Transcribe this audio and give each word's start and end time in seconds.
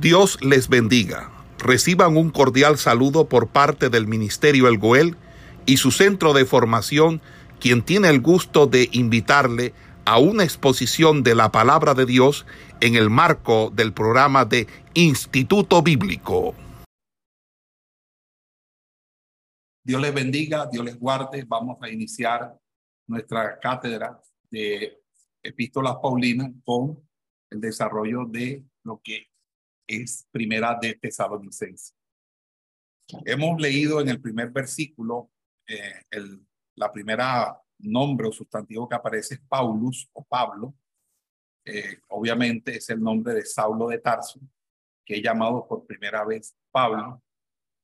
Dios 0.00 0.38
les 0.42 0.68
bendiga. 0.68 1.30
Reciban 1.58 2.18
un 2.18 2.28
cordial 2.30 2.76
saludo 2.76 3.30
por 3.30 3.48
parte 3.48 3.88
del 3.88 4.06
Ministerio 4.06 4.68
El 4.68 4.76
Goel 4.76 5.16
y 5.64 5.78
su 5.78 5.90
centro 5.90 6.34
de 6.34 6.44
formación, 6.44 7.22
quien 7.60 7.82
tiene 7.82 8.10
el 8.10 8.20
gusto 8.20 8.66
de 8.66 8.90
invitarle 8.92 9.72
a 10.04 10.18
una 10.18 10.44
exposición 10.44 11.22
de 11.22 11.34
la 11.34 11.50
palabra 11.50 11.94
de 11.94 12.04
Dios 12.04 12.44
en 12.80 12.94
el 12.94 13.08
marco 13.08 13.70
del 13.74 13.94
programa 13.94 14.44
de 14.44 14.66
Instituto 14.92 15.82
Bíblico. 15.82 16.54
Dios 19.82 20.02
les 20.02 20.12
bendiga, 20.12 20.66
Dios 20.70 20.84
les 20.84 20.98
guarde. 20.98 21.42
Vamos 21.48 21.78
a 21.80 21.88
iniciar 21.88 22.54
nuestra 23.06 23.58
cátedra 23.58 24.20
de 24.50 25.00
epístolas 25.42 25.96
paulinas 26.02 26.50
con 26.66 27.02
el 27.48 27.62
desarrollo 27.62 28.26
de 28.26 28.62
lo 28.84 29.00
que 29.02 29.28
es 29.86 30.26
primera 30.30 30.76
de 30.80 30.94
Tesalonicenses. 30.94 31.94
Hemos 33.24 33.60
leído 33.60 34.00
en 34.00 34.08
el 34.08 34.20
primer 34.20 34.50
versículo 34.50 35.30
eh, 35.66 36.02
el, 36.10 36.44
la 36.74 36.92
primera 36.92 37.60
nombre 37.78 38.26
o 38.26 38.32
sustantivo 38.32 38.88
que 38.88 38.96
aparece 38.96 39.34
es 39.34 39.40
Paulus 39.48 40.08
o 40.12 40.24
Pablo. 40.24 40.74
Eh, 41.64 41.98
obviamente 42.08 42.76
es 42.76 42.90
el 42.90 43.00
nombre 43.00 43.34
de 43.34 43.44
Saulo 43.44 43.88
de 43.88 43.98
Tarso, 43.98 44.40
que 45.04 45.16
he 45.16 45.22
llamado 45.22 45.66
por 45.66 45.86
primera 45.86 46.24
vez 46.24 46.56
Pablo 46.70 47.22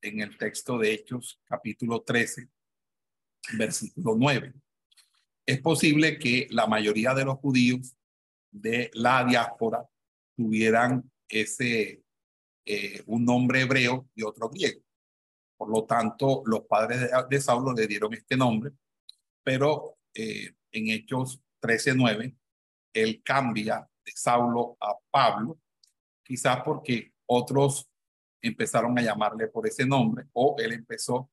en 0.01 0.21
el 0.21 0.37
texto 0.37 0.79
de 0.79 0.93
Hechos 0.93 1.41
capítulo 1.45 2.02
13, 2.02 2.48
versículo 3.57 4.16
9. 4.16 4.55
Es 5.46 5.60
posible 5.60 6.19
que 6.19 6.46
la 6.51 6.66
mayoría 6.66 7.15
de 7.15 7.24
los 7.24 7.38
judíos 7.38 7.96
de 8.51 8.91
la 8.95 9.24
diáspora 9.24 9.88
tuvieran 10.37 11.12
ese, 11.29 12.03
eh, 12.65 13.03
un 13.07 13.25
nombre 13.25 13.63
hebreo 13.63 14.09
y 14.15 14.23
otro 14.23 14.49
griego. 14.49 14.80
Por 15.57 15.71
lo 15.71 15.85
tanto, 15.85 16.43
los 16.46 16.63
padres 16.63 17.10
de, 17.29 17.41
Saulo 17.41 17.73
le 17.73 17.87
dieron 17.87 18.13
este 18.15 18.37
nombre, 18.37 18.73
pero 19.43 19.99
eh, 20.15 20.55
en 20.73 20.88
Hechos 20.88 21.41
13:9, 21.61 22.37
él 22.93 23.23
cambia 23.24 23.88
de 24.05 24.13
Saulo 24.15 24.77
a 24.80 24.96
Pablo, 25.11 25.61
quizás 26.23 26.63
porque 26.65 27.13
otros 27.27 27.89
empezaron 28.41 28.99
a 28.99 29.02
llamarle 29.02 29.46
por 29.49 29.66
ese 29.66 29.87
nombre 29.87 30.27
o 30.33 30.57
él 30.59 30.73
empezó 30.73 31.30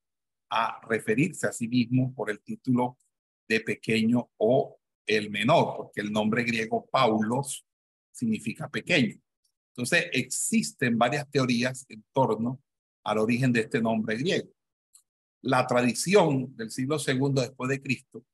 a 0.50 0.80
referirse 0.88 1.48
a 1.48 1.52
sí 1.52 1.68
mismo 1.68 2.14
por 2.14 2.30
el 2.30 2.40
título 2.42 2.98
de 3.48 3.60
pequeño 3.62 4.30
o 4.38 4.80
el 5.06 5.30
menor, 5.32 5.76
porque 5.76 6.02
el 6.02 6.12
nombre 6.12 6.44
griego 6.44 6.88
Paulos 6.90 7.66
significa 8.12 8.70
pequeño. 8.70 9.20
Entonces, 9.80 10.10
existen 10.12 10.98
varias 10.98 11.26
teorías 11.32 11.86
en 11.88 12.04
torno 12.12 12.60
al 13.02 13.18
origen 13.18 13.54
de 13.54 13.62
este 13.62 13.82
nombre 13.82 14.18
griego. 14.18 14.50
La 15.42 15.66
tradición 15.66 16.54
del 16.58 16.70
siglo 16.70 16.98
II 16.98 17.32
después 17.36 17.70
de 17.70 17.82
Cristo 17.82 18.26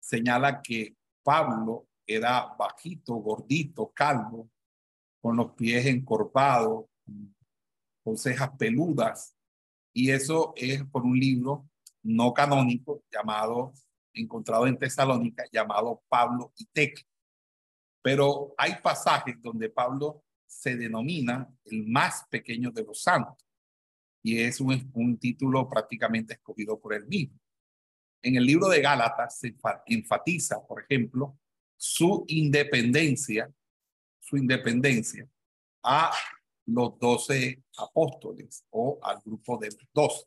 señala 0.00 0.62
que 0.62 0.96
Pablo 1.22 1.88
era 2.06 2.54
bajito, 2.58 3.16
gordito, 3.16 3.92
calvo, 3.94 4.48
con 5.20 5.36
los 5.36 5.52
pies 5.52 5.84
encorvados, 5.84 6.86
con 8.02 8.16
cejas 8.16 8.52
peludas, 8.58 9.36
y 9.92 10.10
eso 10.10 10.54
es 10.56 10.86
por 10.86 11.02
un 11.02 11.20
libro 11.20 11.68
no 12.02 12.32
canónico 12.32 13.02
llamado, 13.12 13.74
encontrado 14.14 14.66
en 14.66 14.78
Tesalónica, 14.78 15.44
llamado 15.52 16.02
Pablo 16.08 16.50
y 16.56 16.64
Tec. 16.64 17.06
Pero 18.00 18.54
hay 18.56 18.76
pasajes 18.82 19.36
donde 19.42 19.68
Pablo 19.68 20.24
se 20.48 20.76
denomina 20.76 21.48
el 21.66 21.86
más 21.86 22.26
pequeño 22.30 22.70
de 22.72 22.82
los 22.82 23.02
santos 23.02 23.36
y 24.22 24.40
es 24.40 24.60
un, 24.60 25.18
título 25.18 25.68
prácticamente 25.68 26.34
escogido 26.34 26.80
por 26.80 26.94
él 26.94 27.06
mismo. 27.06 27.38
En 28.22 28.36
el 28.36 28.44
libro 28.44 28.68
de 28.68 28.80
Gálatas 28.80 29.38
se 29.38 29.54
enfatiza, 29.86 30.66
por 30.66 30.82
ejemplo, 30.82 31.38
su 31.76 32.24
independencia, 32.26 33.52
su 34.18 34.36
independencia 34.36 35.28
a 35.84 36.12
los 36.66 36.98
doce 36.98 37.62
apóstoles 37.76 38.64
o 38.70 38.98
al 39.02 39.20
grupo 39.24 39.56
de 39.58 39.68
doce. 39.94 40.26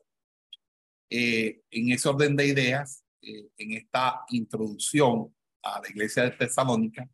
Eh, 1.10 1.62
en 1.70 1.92
ese 1.92 2.08
orden 2.08 2.34
de 2.34 2.46
ideas, 2.46 3.04
eh, 3.20 3.48
en 3.58 3.72
esta 3.72 4.24
introducción 4.30 5.34
a 5.62 5.80
la 5.80 5.88
iglesia 5.90 6.24
de 6.24 6.30
Tesalónica, 6.30 7.08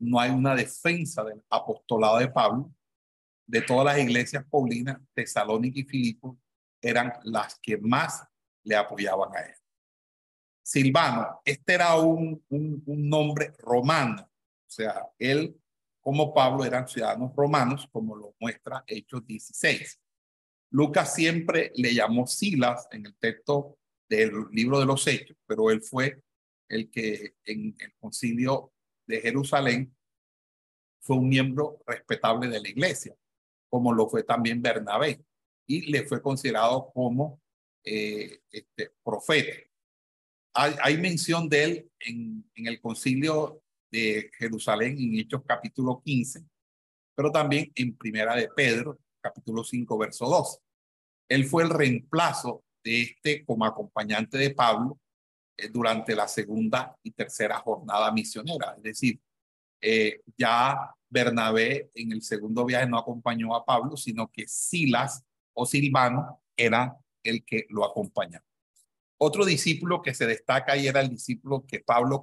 no 0.00 0.18
hay 0.18 0.30
una 0.30 0.54
defensa 0.54 1.22
del 1.22 1.42
apostolado 1.48 2.18
de 2.18 2.28
Pablo. 2.28 2.72
De 3.46 3.62
todas 3.62 3.84
las 3.84 3.98
iglesias 3.98 4.44
paulinas, 4.48 4.98
Tesalónica 5.12 5.80
y 5.80 5.84
Filipo 5.84 6.38
eran 6.80 7.12
las 7.24 7.58
que 7.60 7.76
más 7.78 8.24
le 8.64 8.76
apoyaban 8.76 9.34
a 9.34 9.40
él. 9.40 9.54
Silvano, 10.62 11.40
este 11.44 11.74
era 11.74 11.96
un, 11.96 12.42
un, 12.48 12.82
un 12.86 13.08
nombre 13.08 13.52
romano, 13.58 14.22
o 14.22 14.70
sea, 14.70 15.04
él 15.18 15.60
como 16.00 16.32
Pablo 16.32 16.64
eran 16.64 16.88
ciudadanos 16.88 17.34
romanos, 17.34 17.88
como 17.90 18.16
lo 18.16 18.34
muestra 18.40 18.84
Hechos 18.86 19.26
16. 19.26 20.00
Lucas 20.70 21.14
siempre 21.14 21.72
le 21.74 21.92
llamó 21.92 22.26
Silas 22.26 22.86
en 22.92 23.06
el 23.06 23.14
texto 23.16 23.78
del 24.08 24.46
libro 24.52 24.78
de 24.78 24.86
los 24.86 25.06
Hechos, 25.06 25.36
pero 25.46 25.70
él 25.70 25.82
fue 25.82 26.22
el 26.68 26.90
que 26.90 27.34
en 27.44 27.76
el 27.78 27.92
concilio 27.98 28.72
de 29.10 29.20
Jerusalén, 29.20 29.94
fue 31.00 31.16
un 31.16 31.28
miembro 31.28 31.82
respetable 31.86 32.48
de 32.48 32.60
la 32.60 32.68
iglesia, 32.68 33.14
como 33.68 33.92
lo 33.92 34.08
fue 34.08 34.22
también 34.22 34.62
Bernabé, 34.62 35.24
y 35.66 35.90
le 35.90 36.04
fue 36.04 36.22
considerado 36.22 36.90
como 36.92 37.40
eh, 37.84 38.40
este, 38.50 38.92
profeta. 39.02 39.56
Hay, 40.54 40.74
hay, 40.82 40.98
mención 40.98 41.48
de 41.48 41.64
él 41.64 41.90
en, 42.00 42.50
en 42.54 42.66
el 42.66 42.80
concilio 42.80 43.62
de 43.90 44.30
Jerusalén 44.36 44.96
en 44.98 45.18
Hechos 45.18 45.42
capítulo 45.46 46.02
15, 46.04 46.44
pero 47.14 47.30
también 47.30 47.70
en 47.74 47.96
Primera 47.96 48.34
de 48.34 48.48
Pedro, 48.48 48.98
capítulo 49.20 49.64
5, 49.64 49.98
verso 49.98 50.26
2. 50.26 50.60
Él 51.28 51.44
fue 51.44 51.62
el 51.62 51.70
reemplazo 51.70 52.64
de 52.82 53.02
este 53.02 53.44
como 53.44 53.64
acompañante 53.64 54.38
de 54.38 54.50
Pablo 54.50 54.98
durante 55.68 56.14
la 56.14 56.28
segunda 56.28 56.96
y 57.02 57.10
tercera 57.10 57.58
jornada 57.58 58.10
misionera. 58.12 58.74
Es 58.76 58.82
decir, 58.82 59.20
eh, 59.80 60.20
ya 60.36 60.94
Bernabé 61.08 61.90
en 61.94 62.12
el 62.12 62.22
segundo 62.22 62.64
viaje 62.64 62.86
no 62.86 62.98
acompañó 62.98 63.54
a 63.54 63.64
Pablo, 63.64 63.96
sino 63.96 64.30
que 64.30 64.46
Silas 64.46 65.24
o 65.54 65.66
Silvano 65.66 66.42
era 66.56 66.96
el 67.22 67.44
que 67.44 67.66
lo 67.70 67.84
acompañaba. 67.84 68.44
Otro 69.18 69.44
discípulo 69.44 70.02
que 70.02 70.14
se 70.14 70.26
destaca 70.26 70.76
y 70.76 70.86
era 70.86 71.00
el 71.00 71.10
discípulo 71.10 71.64
que 71.66 71.80
Pablo, 71.80 72.22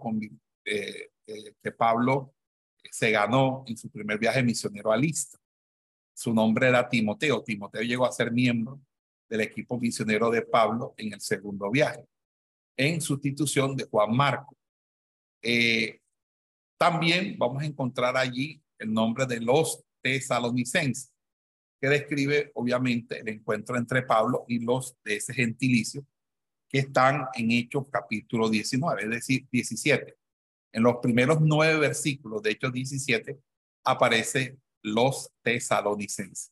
eh, 0.66 1.10
que 1.62 1.72
Pablo 1.72 2.34
se 2.90 3.12
ganó 3.12 3.64
en 3.68 3.78
su 3.78 3.90
primer 3.90 4.18
viaje 4.18 4.42
misionero 4.42 4.92
a 4.92 4.98
Lista. 4.98 5.38
Su 6.16 6.34
nombre 6.34 6.68
era 6.68 6.88
Timoteo. 6.90 7.44
Timoteo 7.44 7.82
llegó 7.82 8.06
a 8.06 8.12
ser 8.12 8.32
miembro 8.32 8.80
del 9.30 9.42
equipo 9.42 9.78
misionero 9.78 10.32
de 10.32 10.42
Pablo 10.42 10.96
en 10.98 11.14
el 11.14 11.22
segundo 11.22 11.70
viaje 11.70 12.08
en 12.78 13.02
sustitución 13.02 13.76
de 13.76 13.86
Juan 13.86 14.16
Marco. 14.16 14.56
Eh, 15.42 16.00
también 16.78 17.36
vamos 17.38 17.64
a 17.64 17.66
encontrar 17.66 18.16
allí 18.16 18.62
el 18.78 18.94
nombre 18.94 19.26
de 19.26 19.42
los 19.42 19.84
tesalonicenses, 20.02 21.12
que 21.82 21.90
describe 21.90 22.52
obviamente 22.54 23.20
el 23.20 23.28
encuentro 23.30 23.76
entre 23.76 24.04
Pablo 24.04 24.46
y 24.48 24.60
los 24.60 24.96
de 25.04 25.18
ese 25.18 25.34
gentilicio 25.34 26.06
que 26.70 26.80
están 26.80 27.26
en 27.34 27.52
Hechos 27.52 27.86
capítulo 27.90 28.50
19, 28.50 29.04
es 29.04 29.10
decir, 29.10 29.48
17. 29.52 30.16
En 30.74 30.84
los 30.84 30.98
primeros 30.98 31.40
nueve 31.42 31.80
versículos 31.80 32.42
de 32.42 32.52
Hechos 32.52 32.74
17 32.74 33.40
aparece 33.86 34.58
los 34.84 35.32
tesalonicenses. 35.42 36.52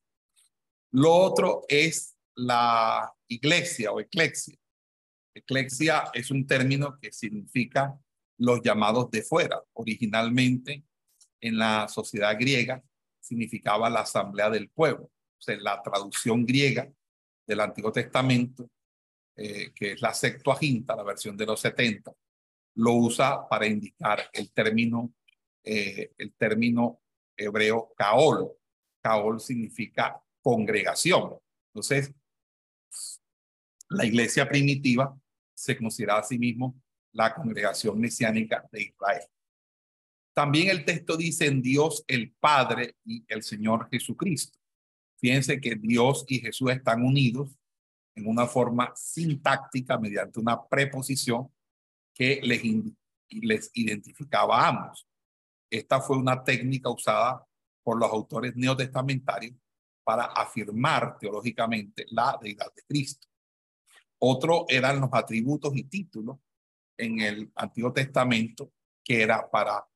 Lo 0.92 1.13
otro 1.13 1.66
es 1.68 2.16
la 2.36 3.13
iglesia 3.27 3.92
o 3.92 4.00
eclesia. 4.00 4.57
Eclesia 5.36 6.06
es 6.14 6.32
un 6.32 6.48
término 6.48 6.98
que 7.00 7.12
significa 7.12 8.00
los 8.38 8.62
llamados 8.62 9.12
de 9.12 9.22
fuera. 9.22 9.62
Originalmente 9.74 10.84
en 11.42 11.58
la 11.58 11.88
sociedad 11.90 12.36
griega 12.40 12.82
significaba 13.20 13.90
la 13.90 14.02
asamblea 14.02 14.50
del 14.50 14.70
pueblo. 14.70 15.06
O 15.06 15.42
sea, 15.42 15.58
la 15.58 15.82
traducción 15.84 16.46
griega 16.46 16.90
del 17.46 17.60
Antiguo 17.60 17.92
Testamento, 17.92 18.70
eh, 19.36 19.72
que 19.76 19.92
es 19.92 20.02
la 20.02 20.14
Septuaginta, 20.14 20.96
la 20.96 21.04
versión 21.04 21.36
de 21.36 21.46
los 21.46 21.60
70, 21.60 22.14
lo 22.76 22.94
usa 22.94 23.48
para 23.48 23.68
indicar 23.68 24.30
el 24.32 24.52
término, 24.52 25.14
eh, 25.64 26.14
el 26.18 26.34
término 26.34 27.02
hebreo 27.36 27.94
kaol. 27.98 28.52
Kaol 29.02 29.42
significa 29.42 30.22
congregación. 30.42 31.38
Entonces, 31.74 32.14
la 33.90 34.06
iglesia 34.06 34.48
primitiva 34.48 35.16
se 35.65 35.75
considera 35.75 36.17
a 36.17 36.23
sí 36.23 36.38
mismo 36.38 36.79
la 37.12 37.33
congregación 37.33 38.00
mesiánica 38.00 38.67
de 38.71 38.83
Israel. 38.83 39.23
También 40.35 40.69
el 40.69 40.85
texto 40.85 41.17
dice 41.17 41.47
en 41.47 41.62
Dios 41.62 42.03
el 42.07 42.33
Padre 42.33 42.97
y 43.03 43.25
el 43.27 43.41
Señor 43.41 43.89
Jesucristo. 43.89 44.59
Fíjense 45.17 45.59
que 45.59 45.75
Dios 45.75 46.25
y 46.27 46.39
Jesús 46.39 46.71
están 46.71 47.03
unidos 47.03 47.57
en 48.15 48.27
una 48.27 48.45
forma 48.45 48.94
sintáctica 48.95 49.97
mediante 49.97 50.39
una 50.39 50.67
preposición 50.67 51.50
que 52.13 52.39
les, 52.44 52.62
les 53.29 53.71
identificaba 53.73 54.62
a 54.62 54.67
ambos. 54.67 55.07
Esta 55.69 56.00
fue 56.00 56.17
una 56.17 56.44
técnica 56.44 56.89
usada 56.89 57.45
por 57.83 57.97
los 57.97 58.12
autores 58.12 58.56
neotestamentarios 58.56 59.56
para 60.03 60.25
afirmar 60.25 61.17
teológicamente 61.17 62.06
la 62.09 62.38
deidad 62.41 62.71
de 62.75 62.83
Cristo. 62.83 63.27
Otro 64.27 64.66
eran 64.68 65.00
los 65.00 65.12
atributos 65.13 65.75
y 65.75 65.83
títulos 65.83 66.38
en 66.98 67.22
el 67.22 67.51
Antiguo 67.56 67.94
Testamento 67.94 68.72
que 69.04 69.22
era 69.22 69.48
para 69.51 69.88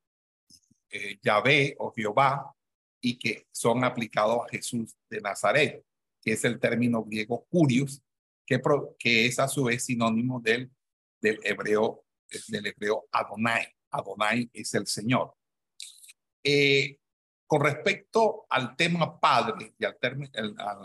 eh, 0.91 1.17
Yahvé 1.23 1.75
o 1.79 1.91
Jehová 1.91 2.55
y 3.01 3.17
que 3.17 3.47
son 3.51 3.83
aplicados 3.83 4.45
a 4.45 4.49
Jesús 4.49 4.95
de 5.09 5.19
Nazaret, 5.19 5.83
que 6.21 6.33
es 6.33 6.43
el 6.45 6.59
término 6.59 7.03
griego 7.03 7.43
curios, 7.49 8.03
que, 8.45 8.61
que 8.99 9.25
es 9.25 9.39
a 9.39 9.47
su 9.47 9.63
vez 9.63 9.83
sinónimo 9.83 10.39
del, 10.39 10.69
del 11.19 11.39
hebreo 11.43 12.05
del 12.49 12.67
hebreo 12.67 13.07
Adonai. 13.11 13.65
Adonai 13.89 14.47
es 14.53 14.75
el 14.75 14.85
Señor. 14.85 15.33
Eh, 16.43 16.99
con 17.47 17.61
respecto 17.61 18.45
al 18.47 18.75
tema 18.75 19.19
padre 19.19 19.73
y 19.75 19.85
al, 19.85 19.97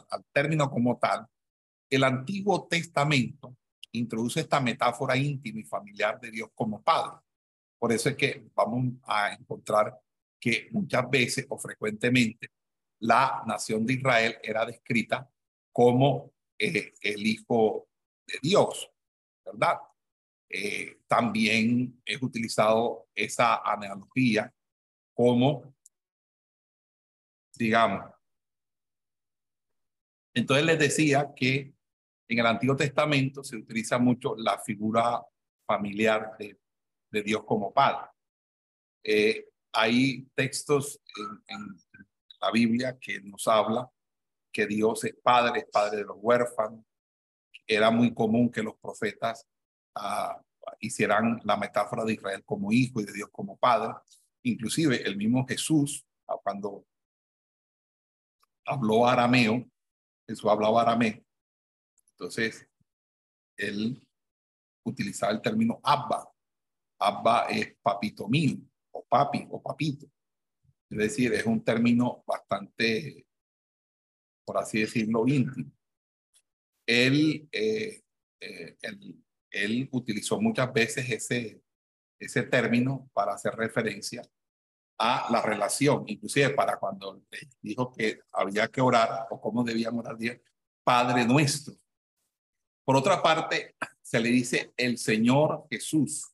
al 0.09 0.25
término 0.33 0.71
como 0.71 0.99
tal, 0.99 1.29
el 1.91 2.05
Antiguo 2.05 2.67
Testamento 2.67 3.57
introduce 3.93 4.41
esta 4.41 4.61
metáfora 4.61 5.17
íntima 5.17 5.61
y 5.61 5.65
familiar 5.65 6.21
de 6.21 6.31
Dios 6.31 6.51
como 6.55 6.83
Padre. 6.83 7.19
Por 7.79 7.93
eso 7.93 8.09
es 8.09 8.17
que 8.17 8.49
vamos 8.55 8.95
a 9.05 9.33
encontrar 9.35 9.99
que 10.41 10.69
muchas 10.73 11.09
veces 11.09 11.47
o 11.49 11.59
frecuentemente 11.59 12.51
la 13.01 13.43
nación 13.47 13.85
de 13.87 13.95
Israel 13.95 14.37
era 14.43 14.65
descrita 14.65 15.29
como 15.73 16.33
eh, 16.59 16.93
el 17.01 17.27
Hijo 17.27 17.89
de 18.27 18.39
Dios, 18.43 18.91
¿verdad? 19.45 19.79
Eh, 20.49 21.01
también 21.07 22.01
es 22.05 22.23
utilizado 22.23 23.09
esa 23.15 23.57
analogía 23.57 24.53
como, 25.13 25.75
digamos, 27.57 28.14
entonces 30.35 30.67
les 30.67 30.79
decía 30.79 31.33
que 31.35 31.73
en 32.29 32.39
el 32.39 32.47
Antiguo 32.47 32.77
Testamento 32.77 33.45
se 33.45 33.57
utiliza 33.57 33.99
mucho 33.99 34.35
la 34.37 34.59
figura 34.59 35.25
familiar 35.67 36.37
de, 36.39 36.59
Dios 37.23 37.45
como 37.45 37.73
Padre. 37.73 38.09
Eh, 39.05 39.47
hay 39.73 40.27
textos 40.35 41.01
en, 41.47 41.77
la 42.41 42.51
Biblia 42.51 42.99
que 43.01 43.21
nos 43.21 43.47
habla 43.47 43.89
que 44.53 44.67
Dios 44.67 45.05
es 45.05 45.15
Padre, 45.23 45.61
es 45.61 45.67
Padre 45.67 45.99
de 45.99 46.05
los 46.05 46.17
huérfanos. 46.21 46.85
Era 47.67 47.91
muy 47.91 48.13
común 48.13 48.51
que 48.51 48.63
los 48.63 48.75
profetas 48.77 49.47
uh, 49.97 50.39
hicieran 50.81 51.41
la 51.45 51.57
metáfora 51.57 52.05
de 52.05 52.15
Israel 52.15 52.43
como 52.45 52.73
hijo 52.73 53.01
y 53.01 53.05
de 53.05 53.13
Dios 53.13 53.31
como 53.33 53.57
padre. 53.57 53.95
Inclusive 54.43 55.03
el 55.03 55.17
mismo 55.17 55.47
Jesús, 55.47 56.05
uh, 56.27 56.37
cuando 56.43 56.85
habló 58.67 59.07
arameo, 59.07 59.67
Jesús 60.27 60.51
hablaba 60.51 60.83
arameo, 60.83 61.23
entonces 62.13 62.67
él 63.57 64.07
utilizaba 64.85 65.33
el 65.33 65.41
término 65.41 65.81
Abba. 65.83 66.31
Abba 66.99 67.47
es 67.49 67.77
papito 67.83 68.29
mío, 68.29 68.57
o 68.93 69.05
papi, 69.05 69.47
o 69.51 69.63
papito. 69.63 70.07
Es 70.91 70.99
decir, 70.99 71.33
es 71.33 71.45
un 71.45 71.63
término 71.63 72.23
bastante, 72.27 73.27
por 74.45 74.59
así 74.59 74.81
decirlo, 74.81 75.27
íntimo. 75.27 75.73
Él, 76.87 77.49
eh, 77.51 78.03
eh, 78.41 78.77
el, 78.81 79.25
él 79.51 79.89
utilizó 79.93 80.41
muchas 80.41 80.73
veces 80.73 81.09
ese, 81.11 81.63
ese 82.19 82.43
término 82.45 83.11
para 83.13 83.35
hacer 83.35 83.55
referencia 83.55 84.23
a 84.99 85.27
la 85.31 85.43
relación, 85.43 86.05
inclusive 86.07 86.51
para 86.51 86.79
cuando 86.79 87.23
le 87.31 87.39
dijo 87.61 87.93
que 87.93 88.21
había 88.33 88.69
que 88.69 88.81
orar 88.81 89.27
o 89.31 89.41
cómo 89.41 89.65
debían 89.65 89.99
orar 89.99 90.17
Padre 90.85 91.25
nuestro. 91.27 91.75
Por 92.85 92.97
otra 92.97 93.23
parte, 93.23 93.75
se 94.03 94.21
le 94.21 94.29
dice 94.29 94.73
el 94.77 94.99
Señor 94.99 95.67
Jesús. 95.71 96.31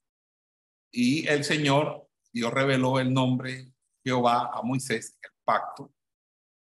Y 0.93 1.27
el 1.29 1.45
Señor, 1.45 2.09
Dios 2.33 2.53
reveló 2.53 2.99
el 2.99 3.15
nombre 3.15 3.73
Jehová 4.05 4.51
a 4.53 4.63
Moisés 4.63 5.17
el 5.23 5.31
pacto, 5.45 5.93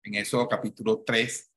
en 0.02 0.16
eso 0.16 0.46
capítulo 0.46 1.02
3, 1.04 1.50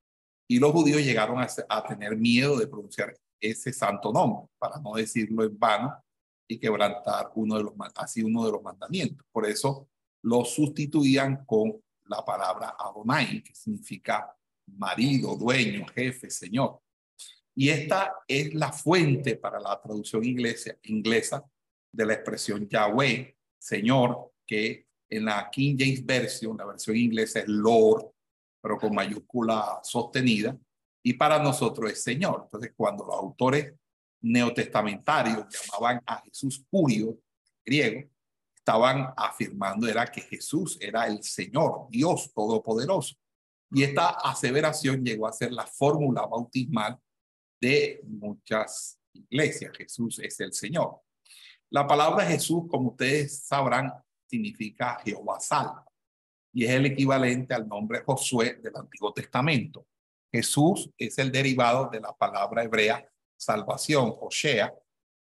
y 0.47 0.59
los 0.59 0.71
judíos 0.71 1.01
llegaron 1.01 1.39
a, 1.39 1.47
a 1.69 1.83
tener 1.83 2.15
miedo 2.15 2.57
de 2.57 2.67
pronunciar 2.67 3.13
ese 3.41 3.73
santo 3.73 4.13
nombre, 4.13 4.47
para 4.57 4.79
no 4.79 4.93
decirlo 4.93 5.43
en 5.43 5.57
vano 5.57 6.03
y 6.47 6.59
quebrantar 6.59 7.31
uno 7.35 7.57
de 7.57 7.63
los, 7.63 7.73
así 7.95 8.23
uno 8.23 8.45
de 8.45 8.51
los 8.51 8.61
mandamientos. 8.61 9.25
Por 9.31 9.45
eso 9.45 9.89
lo 10.23 10.45
sustituían 10.45 11.45
con 11.45 11.81
la 12.05 12.23
palabra 12.23 12.75
Adonai, 12.77 13.41
que 13.43 13.55
significa 13.55 14.35
marido, 14.67 15.35
dueño, 15.35 15.85
jefe, 15.87 16.29
señor. 16.29 16.79
Y 17.55 17.69
esta 17.69 18.13
es 18.27 18.53
la 18.53 18.71
fuente 18.71 19.35
para 19.35 19.59
la 19.59 19.79
traducción 19.81 20.23
inglesa, 20.23 21.43
de 21.93 22.05
la 22.05 22.13
expresión 22.13 22.67
Yahweh, 22.69 23.37
Señor, 23.59 24.31
que 24.45 24.87
en 25.09 25.25
la 25.25 25.49
King 25.51 25.75
James 25.77 26.05
Version, 26.05 26.57
la 26.57 26.65
versión 26.65 26.95
inglesa 26.95 27.39
es 27.39 27.47
Lord, 27.47 28.11
pero 28.61 28.77
con 28.77 28.95
mayúscula 28.95 29.81
sostenida, 29.83 30.57
y 31.03 31.13
para 31.13 31.41
nosotros 31.43 31.91
es 31.91 32.01
Señor. 32.01 32.43
Entonces, 32.45 32.71
cuando 32.75 33.05
los 33.05 33.15
autores 33.15 33.73
neotestamentarios 34.21 35.47
llamaban 35.49 36.01
a 36.05 36.21
Jesús 36.21 36.63
Curio, 36.69 37.19
griego, 37.65 38.09
estaban 38.61 39.11
afirmando 39.17 39.87
era 39.87 40.05
que 40.05 40.21
Jesús 40.21 40.77
era 40.79 41.07
el 41.07 41.23
Señor, 41.23 41.87
Dios 41.89 42.31
Todopoderoso. 42.33 43.15
Y 43.71 43.83
esta 43.83 44.09
aseveración 44.09 45.03
llegó 45.03 45.27
a 45.27 45.33
ser 45.33 45.51
la 45.51 45.65
fórmula 45.65 46.25
bautismal 46.27 46.99
de 47.59 48.01
muchas 48.03 48.99
iglesias. 49.13 49.75
Jesús 49.75 50.19
es 50.19 50.39
el 50.39 50.53
Señor. 50.53 51.01
La 51.71 51.87
palabra 51.87 52.25
Jesús, 52.25 52.63
como 52.69 52.89
ustedes 52.89 53.45
sabrán, 53.45 53.91
significa 54.27 54.99
Jehová 55.03 55.39
salva 55.39 55.85
y 56.53 56.65
es 56.65 56.71
el 56.71 56.85
equivalente 56.85 57.53
al 57.53 57.67
nombre 57.67 58.03
Josué 58.05 58.59
del 58.61 58.75
Antiguo 58.75 59.13
Testamento. 59.13 59.87
Jesús 60.31 60.89
es 60.97 61.17
el 61.17 61.31
derivado 61.31 61.89
de 61.89 61.99
la 61.99 62.13
palabra 62.13 62.63
hebrea 62.63 63.07
salvación, 63.37 64.15
o 64.19 64.29
sea, 64.29 64.73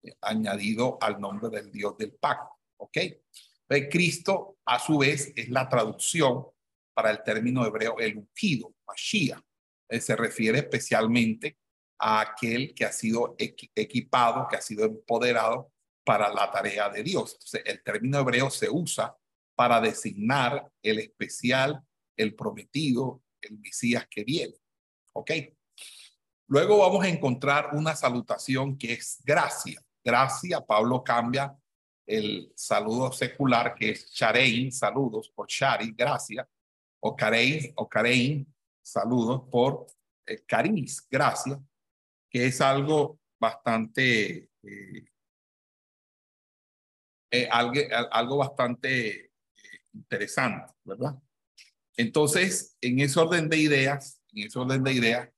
eh, 0.03 0.13
añadido 0.21 0.97
al 0.99 1.19
nombre 1.19 1.49
del 1.49 1.71
Dios 1.71 1.97
del 1.97 2.13
pacto. 2.13 2.60
¿Ok? 2.81 2.97
Entonces, 2.97 3.89
Cristo, 3.91 4.57
a 4.65 4.79
su 4.79 4.97
vez, 4.97 5.31
es 5.35 5.49
la 5.49 5.69
traducción 5.69 6.45
para 6.93 7.11
el 7.11 7.23
término 7.23 7.65
hebreo 7.65 7.99
el 7.99 8.17
ungido, 8.17 8.73
Mashiach. 8.87 9.41
Eh, 9.87 10.01
se 10.01 10.15
refiere 10.15 10.59
especialmente 10.59 11.57
a 11.99 12.21
aquel 12.21 12.73
que 12.73 12.85
ha 12.85 12.91
sido 12.91 13.35
equipado, 13.37 14.47
que 14.49 14.57
ha 14.57 14.61
sido 14.61 14.85
empoderado 14.85 15.71
para 16.03 16.33
la 16.33 16.49
tarea 16.51 16.89
de 16.89 17.03
Dios. 17.03 17.33
Entonces, 17.33 17.61
el 17.65 17.83
término 17.83 18.19
hebreo 18.19 18.49
se 18.49 18.69
usa 18.69 19.15
para 19.55 19.79
designar 19.79 20.67
el 20.81 20.99
especial, 20.99 21.81
el 22.17 22.33
prometido, 22.33 23.21
el 23.41 23.59
Mesías 23.59 24.07
que 24.09 24.23
viene. 24.23 24.55
¿Ok? 25.13 25.31
Luego 26.47 26.79
vamos 26.79 27.05
a 27.05 27.09
encontrar 27.09 27.75
una 27.75 27.95
salutación 27.95 28.77
que 28.77 28.93
es 28.93 29.21
gracia. 29.23 29.81
Gracia, 30.03 30.65
Pablo 30.65 31.03
cambia 31.03 31.55
el 32.11 32.51
saludo 32.55 33.11
secular 33.13 33.73
que 33.73 33.91
es 33.91 34.11
charein, 34.11 34.69
saludos 34.71 35.29
por 35.29 35.47
shari, 35.47 35.93
gracia, 35.93 36.47
o 36.99 37.15
carein, 37.15 37.71
o 37.77 37.87
carein, 37.87 38.45
saludos 38.81 39.43
por 39.49 39.87
eh, 40.25 40.43
cariz, 40.45 41.07
gracia, 41.09 41.57
que 42.29 42.47
es 42.47 42.59
algo 42.59 43.17
bastante, 43.39 44.49
eh, 44.61 45.05
eh, 47.31 47.47
algo, 47.49 47.79
algo, 48.11 48.37
bastante 48.37 49.25
eh, 49.25 49.31
interesante, 49.93 50.73
¿verdad? 50.83 51.17
Entonces, 51.95 52.77
en 52.81 52.99
ese 52.99 53.19
orden 53.19 53.47
de 53.47 53.57
ideas, 53.57 54.21
en 54.33 54.47
ese 54.47 54.59
orden 54.59 54.83
de 54.83 54.93
ideas, 54.93 55.29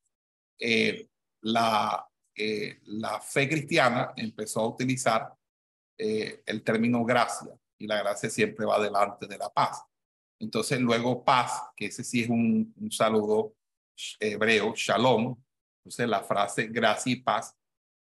la, 1.42 2.08
la 2.86 3.20
fe 3.20 3.50
cristiana 3.50 4.14
empezó 4.16 4.62
a 4.62 4.68
utilizar 4.70 5.36
eh, 5.98 6.42
el 6.46 6.64
término 6.64 7.04
gracia 7.04 7.52
y 7.78 7.88
la 7.88 8.02
gracia 8.02 8.30
siempre 8.30 8.66
va 8.66 8.82
delante 8.82 9.28
de 9.28 9.38
la 9.38 9.50
paz. 9.50 9.84
Entonces 10.40 10.80
luego 10.80 11.24
paz, 11.24 11.62
que 11.76 11.88
ese 11.88 12.04
sí 12.04 12.24
es 12.24 12.30
un, 12.30 12.74
un 12.78 12.92
saludo 12.92 13.56
hebreo, 14.20 14.74
shalom. 14.76 15.36
Entonces 15.80 16.08
la 16.08 16.24
frase 16.24 16.68
gracia 16.68 17.14
y 17.14 17.18
paz 17.18 17.56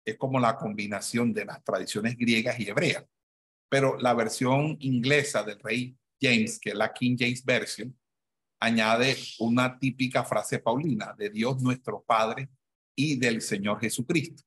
es 0.05 0.17
como 0.17 0.39
la 0.39 0.57
combinación 0.57 1.33
de 1.33 1.45
las 1.45 1.63
tradiciones 1.63 2.17
griegas 2.17 2.59
y 2.59 2.69
hebreas. 2.69 3.05
Pero 3.69 3.97
la 3.97 4.13
versión 4.13 4.77
inglesa 4.79 5.43
del 5.43 5.59
rey 5.59 5.97
James, 6.21 6.59
que 6.59 6.69
es 6.69 6.75
la 6.75 6.93
King 6.93 7.15
James 7.17 7.43
Version, 7.43 7.97
añade 8.59 9.15
una 9.39 9.77
típica 9.77 10.23
frase 10.23 10.59
paulina 10.59 11.13
de 11.17 11.29
Dios 11.29 11.61
nuestro 11.61 12.01
Padre 12.01 12.49
y 12.95 13.17
del 13.17 13.41
Señor 13.41 13.79
Jesucristo, 13.79 14.43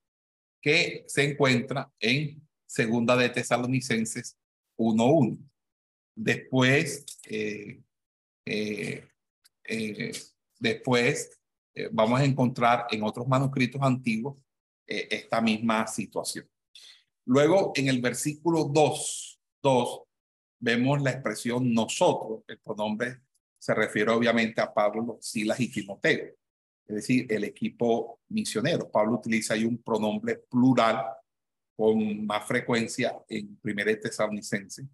que 0.63 1.05
se 1.07 1.31
encuentra 1.31 1.91
en 2.01 2.46
Segunda 2.77 3.17
de 3.17 3.31
Tesalonicenses 3.31 4.37
1.1. 4.77 5.39
Después, 6.15 7.07
eh, 7.25 7.81
eh, 8.45 9.09
eh, 9.65 10.13
después 10.59 11.41
vamos 11.93 12.21
a 12.21 12.25
encontrar 12.25 12.87
en 12.91 13.03
otros 13.03 13.27
manuscritos 13.27 13.81
antiguos 13.81 14.37
esta 14.87 15.41
misma 15.41 15.87
situación. 15.87 16.47
Luego, 17.25 17.73
en 17.75 17.89
el 17.89 18.03
versículo 18.03 18.65
2, 18.65 19.41
2, 19.63 20.03
vemos 20.61 21.01
la 21.01 21.13
expresión 21.13 21.73
nosotros, 21.73 22.43
el 22.47 22.59
pronombre 22.59 23.23
se 23.59 23.75
refiere 23.75 24.11
obviamente 24.11 24.61
a 24.61 24.73
Pablo, 24.73 25.19
Silas 25.23 25.59
y 25.61 25.71
Timoteo, 25.71 26.27
es 26.87 26.95
decir, 26.95 27.27
el 27.33 27.45
equipo 27.45 28.21
misionero. 28.29 28.91
Pablo 28.91 29.15
utiliza 29.15 29.55
ahí 29.55 29.65
un 29.65 29.83
pronombre 29.83 30.37
plural 30.49 31.05
con 31.77 32.27
más 32.27 32.47
frecuencia 32.47 33.23
en 33.29 33.57
Primera 33.57 33.99
Tesalonicense, 34.01 34.89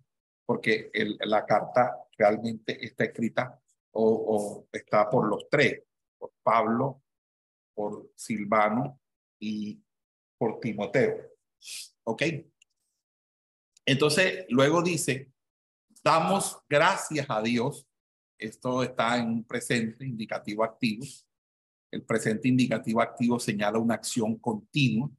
porque 0.44 0.90
la 1.20 1.46
carta 1.46 1.96
realmente 2.18 2.84
está 2.84 3.04
escrita 3.04 3.60
o, 3.92 4.04
o, 4.04 4.68
está 4.72 5.08
por 5.08 5.28
los 5.28 5.48
tres, 5.48 5.82
por 6.18 6.32
Pablo, 6.42 7.02
por 7.74 8.10
Silvano 8.16 9.00
y 9.38 9.80
por 10.36 10.58
Timoteo. 10.60 11.30
¿Ok? 12.04 12.22
Entonces, 13.86 14.46
luego 14.48 14.82
dice, 14.82 15.32
damos 16.02 16.58
gracias 16.68 17.26
a 17.28 17.40
Dios. 17.42 17.86
Esto 18.38 18.82
está 18.82 19.18
en 19.18 19.28
un 19.28 19.44
presente 19.44 20.04
indicativo 20.04 20.64
activo. 20.64 21.04
El 21.90 22.04
presente 22.04 22.48
indicativo 22.48 23.00
activo 23.00 23.38
señala 23.38 23.78
una 23.78 23.94
acción 23.94 24.36
continua. 24.36 25.10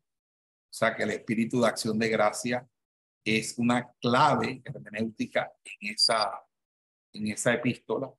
O 0.74 0.75
sea 0.75 0.96
que 0.96 1.03
el 1.03 1.12
espíritu 1.12 1.62
de 1.62 1.68
acción 1.68 2.00
de 2.00 2.10
gracia 2.10 2.68
es 3.24 3.60
una 3.60 3.94
clave 4.01 4.60
hermenéutica 4.65 5.53
en 5.63 5.94
esa, 5.94 6.44
en 7.13 7.27
esa 7.27 7.53
epístola. 7.53 8.12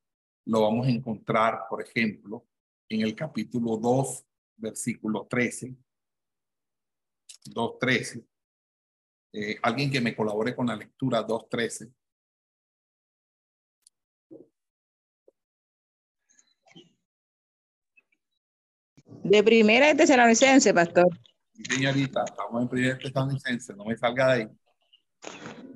Lo 0.45 0.63
vamos 0.63 0.87
a 0.87 0.91
encontrar, 0.91 1.65
por 1.69 1.83
ejemplo, 1.83 2.47
en 2.89 3.01
el 3.01 3.17
capítulo 3.17 3.77
2, 3.77 4.25
versículo 4.59 5.27
13. 5.29 5.75
2.13. 7.47 8.25
Eh, 9.33 9.59
alguien 9.61 9.91
que 9.91 10.01
me 10.01 10.15
colabore 10.15 10.55
con 10.55 10.69
la 10.69 10.77
lectura 10.77 11.27
2.13. 11.27 11.93
De 19.25 19.43
primera 19.43 19.89
de 19.89 19.97
Tesalonicense, 19.97 20.73
pastor. 20.73 21.09
Señorita, 21.69 22.25
estamos 22.27 22.63
en 22.63 22.69
primera 22.69 22.99
Tesalonicense, 22.99 23.75
no 23.75 23.85
me 23.85 23.97
salga 23.97 24.35
de 24.35 24.43
ahí. 24.43 24.49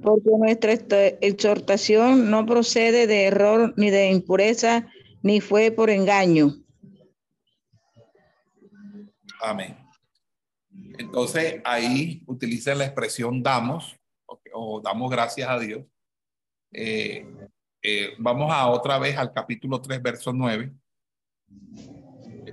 Porque 0.02 0.30
nuestra 0.36 0.72
exhortación 1.20 2.30
no 2.30 2.46
procede 2.46 3.06
de 3.06 3.24
error 3.24 3.74
ni 3.76 3.90
de 3.90 4.10
impureza, 4.10 4.86
ni 5.22 5.40
fue 5.40 5.70
por 5.70 5.90
engaño. 5.90 6.54
Amén. 9.40 9.76
Entonces 10.98 11.60
ahí 11.64 12.22
utiliza 12.26 12.74
la 12.74 12.84
expresión 12.84 13.42
damos 13.42 13.96
o, 14.52 14.80
damos 14.80 15.10
gracias 15.10 15.48
a 15.48 15.58
Dios. 15.58 15.84
Eh, 16.72 17.26
eh, 17.82 18.10
vamos 18.18 18.52
a 18.52 18.68
otra 18.68 18.98
vez 18.98 19.16
al 19.16 19.32
capítulo 19.32 19.80
3, 19.80 20.02
verso 20.02 20.32
9 20.32 20.72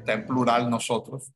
está 0.06 0.14
en 0.14 0.26
plural 0.26 0.70
nosotros. 0.70 1.32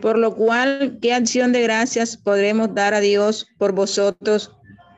Por 0.00 0.18
lo 0.18 0.34
cual, 0.34 0.98
¿qué 1.00 1.14
acción 1.14 1.52
de 1.52 1.62
gracias 1.62 2.16
podremos 2.16 2.74
dar 2.74 2.94
a 2.94 3.00
Dios 3.00 3.48
por 3.58 3.72
vosotros, 3.72 4.52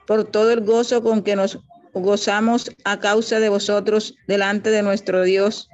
por 0.06 0.24
todo 0.24 0.52
el 0.52 0.64
gozo 0.64 1.02
con 1.02 1.22
que 1.22 1.36
nos 1.36 1.58
gozamos 1.92 2.70
a 2.84 2.98
causa 2.98 3.38
de 3.38 3.48
vosotros 3.48 4.14
delante 4.26 4.70
de 4.70 4.82
nuestro 4.82 5.22
Dios? 5.22 5.68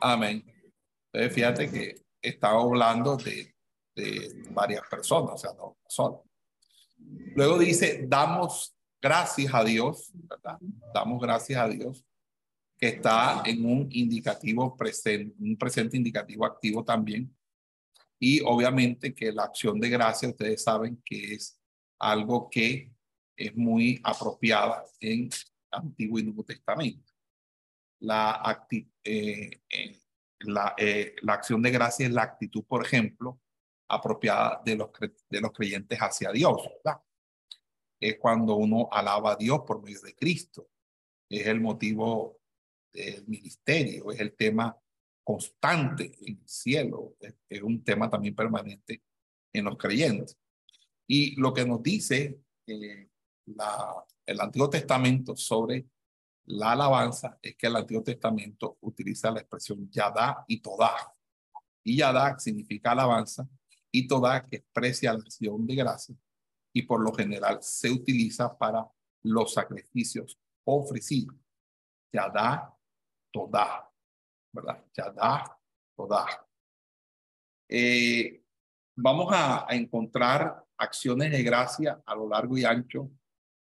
Amén. 0.00 0.44
Fíjate 1.12 1.70
que 1.70 1.96
estaba 2.22 2.60
hablando 2.62 3.16
de, 3.16 3.54
de 3.94 4.44
varias 4.50 4.82
personas, 4.88 5.34
o 5.34 5.38
sea, 5.38 5.52
no 5.54 5.76
solo. 5.88 6.24
Luego 7.34 7.58
dice, 7.58 8.04
damos 8.06 8.74
gracias 9.00 9.52
a 9.52 9.64
Dios, 9.64 10.10
¿verdad? 10.14 10.58
Damos 10.94 11.20
gracias 11.20 11.58
a 11.58 11.68
Dios 11.68 12.04
que 12.78 12.88
está 12.88 13.42
en 13.44 13.64
un 13.64 13.88
indicativo 13.90 14.76
presente, 14.76 15.34
un 15.38 15.56
presente 15.56 15.96
indicativo 15.96 16.44
activo 16.44 16.84
también. 16.84 17.34
Y 18.18 18.40
obviamente 18.40 19.14
que 19.14 19.32
la 19.32 19.44
acción 19.44 19.80
de 19.80 19.88
gracia, 19.88 20.28
ustedes 20.28 20.62
saben 20.62 21.02
que 21.04 21.34
es 21.34 21.60
algo 21.98 22.48
que 22.50 22.92
es 23.36 23.54
muy 23.56 24.00
apropiada 24.02 24.84
en 25.00 25.28
Antiguo 25.70 26.18
y 26.18 26.24
Nuevo 26.24 26.44
Testamento. 26.44 27.12
La, 28.00 28.66
eh, 29.04 29.62
eh, 29.68 30.00
la, 30.40 30.74
eh, 30.76 31.14
la 31.22 31.34
acción 31.34 31.62
de 31.62 31.70
gracia 31.70 32.06
es 32.06 32.12
la 32.12 32.22
actitud, 32.22 32.64
por 32.64 32.84
ejemplo, 32.84 33.40
apropiada 33.88 34.60
de 34.64 34.76
los, 34.76 34.90
de 35.30 35.40
los 35.40 35.52
creyentes 35.52 35.98
hacia 35.98 36.30
Dios. 36.32 36.56
¿verdad? 36.84 37.00
Es 38.00 38.18
cuando 38.18 38.56
uno 38.56 38.88
alaba 38.90 39.32
a 39.32 39.36
Dios 39.36 39.60
por 39.66 39.82
medio 39.82 40.00
de 40.00 40.14
Cristo. 40.14 40.68
Es 41.28 41.46
el 41.46 41.60
motivo 41.60 42.40
del 43.04 43.26
ministerio, 43.26 44.10
es 44.10 44.20
el 44.20 44.34
tema 44.34 44.76
constante 45.22 46.12
en 46.22 46.38
el 46.38 46.48
cielo, 46.48 47.16
es, 47.20 47.62
un 47.62 47.82
tema 47.82 48.08
también 48.08 48.34
permanente 48.34 49.02
en 49.52 49.64
los 49.64 49.76
creyentes. 49.76 50.38
Y 51.06 51.38
lo 51.40 51.52
que 51.52 51.64
nos 51.64 51.82
dice 51.82 52.40
eh, 52.66 53.08
la, 53.46 54.04
el 54.24 54.40
Antiguo 54.40 54.70
Testamento 54.70 55.36
sobre 55.36 55.86
la 56.46 56.72
alabanza 56.72 57.38
es 57.42 57.56
que 57.56 57.66
el 57.66 57.76
Antiguo 57.76 58.02
Testamento 58.02 58.78
utiliza 58.82 59.30
la 59.30 59.40
expresión 59.40 59.90
yadá 59.90 60.44
y 60.46 60.60
todá. 60.60 60.92
Y 61.82 61.96
yadá 61.96 62.38
significa 62.38 62.92
alabanza 62.92 63.48
y 63.90 64.06
toda 64.06 64.44
que 64.44 64.56
expresa 64.56 65.12
la 65.12 65.20
acción 65.20 65.66
de 65.66 65.74
gracia 65.74 66.16
y 66.72 66.82
por 66.82 67.00
lo 67.00 67.12
general 67.12 67.58
se 67.62 67.90
utiliza 67.90 68.56
para 68.56 68.86
los 69.22 69.54
sacrificios 69.54 70.38
ofrecidos. 70.64 71.34
da 72.12 72.75
toda, 73.36 73.92
¿verdad? 74.50 74.84
da 75.14 75.58
toda. 75.94 76.26
Eh, 77.68 78.42
vamos 78.96 79.28
a, 79.30 79.66
encontrar 79.70 80.64
acciones 80.78 81.30
de 81.30 81.42
gracia 81.42 82.00
a 82.06 82.14
lo 82.14 82.28
largo 82.28 82.56
y 82.56 82.64
ancho 82.64 83.10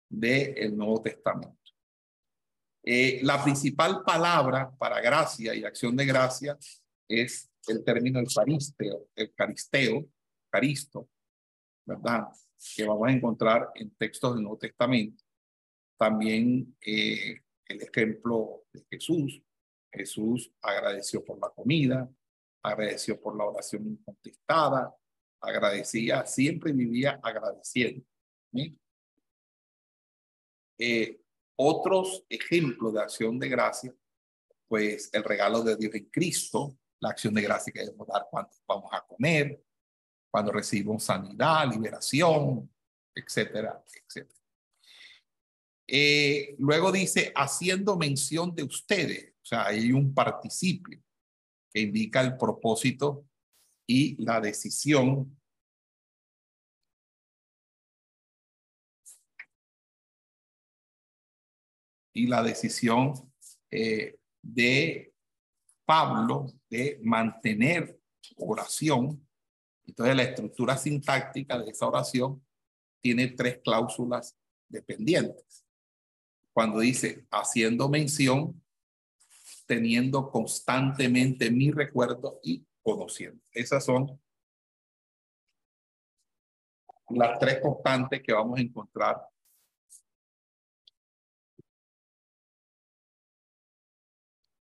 del 0.09 0.75
Nuevo 0.75 1.01
Testamento. 1.01 1.57
Eh, 2.83 3.19
la 3.21 3.43
principal 3.43 4.03
palabra 4.03 4.71
para 4.75 4.99
gracia 4.99 5.53
y 5.53 5.63
acción 5.63 5.95
de 5.95 6.05
gracia 6.05 6.57
es 7.07 7.51
el 7.67 7.83
término 7.83 8.19
eucaristeo, 8.19 9.09
eucaristeo, 9.15 10.09
caristo, 10.49 11.07
¿verdad? 11.85 12.29
Que 12.75 12.83
vamos 12.83 13.07
a 13.07 13.11
encontrar 13.11 13.69
en 13.75 13.91
textos 13.91 14.33
del 14.33 14.43
Nuevo 14.43 14.57
Testamento. 14.57 15.23
También 15.97 16.75
eh, 16.81 17.41
el 17.67 17.81
ejemplo 17.83 18.63
de 18.73 18.83
Jesús. 18.89 19.43
Jesús 19.91 20.51
agradeció 20.61 21.23
por 21.23 21.39
la 21.39 21.49
comida, 21.49 22.09
agradeció 22.63 23.19
por 23.19 23.35
la 23.35 23.45
oración 23.45 23.87
incontestada, 23.87 24.95
agradecía, 25.41 26.25
siempre 26.25 26.71
vivía 26.71 27.19
agradeciendo. 27.21 28.05
Eh, 30.77 31.21
otros 31.55 32.25
ejemplos 32.29 32.93
de 32.93 33.01
acción 33.01 33.37
de 33.37 33.49
gracia, 33.49 33.93
pues 34.67 35.09
el 35.13 35.23
regalo 35.23 35.61
de 35.63 35.75
Dios 35.75 35.93
en 35.95 36.05
Cristo, 36.05 36.77
la 36.99 37.09
acción 37.09 37.33
de 37.33 37.41
gracia 37.41 37.73
que 37.73 37.81
debemos 37.81 38.07
dar 38.07 38.27
cuando 38.29 38.51
vamos 38.67 38.89
a 38.93 39.05
comer, 39.05 39.63
cuando 40.31 40.51
recibimos 40.51 41.03
sanidad, 41.03 41.69
liberación, 41.69 42.71
etcétera, 43.13 43.83
etcétera. 44.05 44.39
Eh, 45.87 46.55
luego 46.59 46.91
dice, 46.91 47.33
haciendo 47.35 47.97
mención 47.97 48.55
de 48.55 48.63
ustedes, 48.63 49.30
sea, 49.51 49.67
hay 49.67 49.91
un 49.91 50.13
participio 50.13 51.01
que 51.73 51.81
indica 51.81 52.21
el 52.21 52.37
propósito 52.37 53.25
y 53.87 54.21
la 54.23 54.39
decisión 54.39 55.37
y 62.13 62.27
la 62.27 62.43
decisión 62.43 63.13
eh, 63.69 64.17
de 64.41 65.13
Pablo 65.85 66.47
de 66.69 66.99
mantener 67.03 67.99
oración 68.37 69.27
Entonces 69.85 70.15
la 70.15 70.23
estructura 70.23 70.77
sintáctica 70.77 71.59
de 71.59 71.71
esa 71.71 71.87
oración 71.87 72.45
tiene 73.01 73.27
tres 73.27 73.59
cláusulas 73.63 74.37
dependientes. 74.69 75.65
Cuando 76.53 76.79
dice 76.79 77.25
haciendo 77.31 77.89
mención, 77.89 78.60
teniendo 79.71 80.29
constantemente 80.29 81.49
mi 81.49 81.71
recuerdo 81.71 82.41
y 82.43 82.67
conociendo. 82.83 83.41
Esas 83.53 83.85
son 83.85 84.19
las 87.07 87.39
tres 87.39 87.61
constantes 87.61 88.21
que 88.21 88.33
vamos 88.33 88.59
a 88.59 88.61
encontrar 88.61 89.21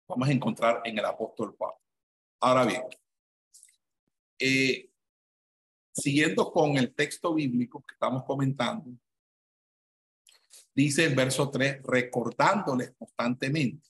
vamos 0.07 0.27
a 0.27 0.31
encontrar 0.31 0.81
en 0.83 0.97
el 0.97 1.05
apóstol 1.05 1.55
Pablo. 1.55 1.79
Ahora 2.39 2.65
bien, 2.65 2.81
eh, 4.39 4.89
siguiendo 5.93 6.51
con 6.51 6.75
el 6.75 6.95
texto 6.95 7.35
bíblico 7.35 7.83
que 7.85 7.93
estamos 7.93 8.23
comentando, 8.23 8.89
dice 10.73 11.05
el 11.05 11.13
verso 11.13 11.51
3, 11.51 11.83
recordándoles 11.83 12.95
constantemente, 12.97 13.87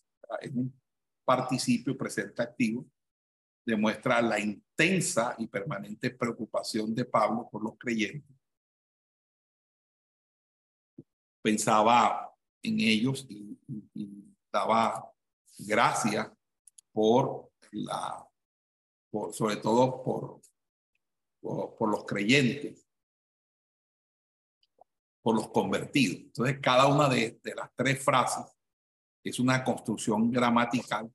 participio 1.28 1.98
presente 1.98 2.42
activo, 2.42 2.86
demuestra 3.66 4.22
la 4.22 4.40
intensa 4.40 5.36
y 5.38 5.48
permanente 5.48 6.10
preocupación 6.12 6.96
de 6.96 7.04
Pablo 7.04 7.50
por 7.52 7.62
los 7.62 7.78
creyentes. 7.78 8.34
Pensaba 11.42 12.34
en 12.64 12.80
ellos 12.80 13.28
y, 13.30 13.60
daba 14.50 15.12
gracias 15.60 16.32
por 16.94 17.52
la, 17.72 18.26
por, 19.12 19.34
sobre 19.34 19.58
todo 19.58 20.02
por, 20.02 20.42
por, 21.42 21.90
los 21.90 22.06
creyentes, 22.06 22.88
por 25.22 25.36
los 25.36 25.50
convertidos. 25.50 26.22
Entonces, 26.22 26.60
cada 26.62 26.88
una 26.88 27.10
de, 27.10 27.38
de 27.44 27.54
las 27.54 27.70
tres 27.76 28.02
frases 28.02 28.46
es 29.22 29.40
una 29.40 29.62
construcción 29.66 30.32
gramatical 30.32 31.12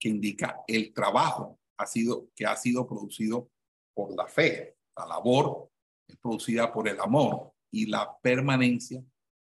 que 0.00 0.08
indica 0.08 0.64
el 0.66 0.92
trabajo 0.94 1.60
ha 1.76 1.86
sido, 1.86 2.30
que 2.34 2.46
ha 2.46 2.56
sido 2.56 2.86
producido 2.88 3.50
por 3.94 4.16
la 4.16 4.26
fe. 4.26 4.78
La 4.96 5.06
labor 5.06 5.70
es 6.08 6.16
producida 6.16 6.72
por 6.72 6.88
el 6.88 6.98
amor 6.98 7.52
y 7.70 7.86
la 7.86 8.18
permanencia 8.20 9.04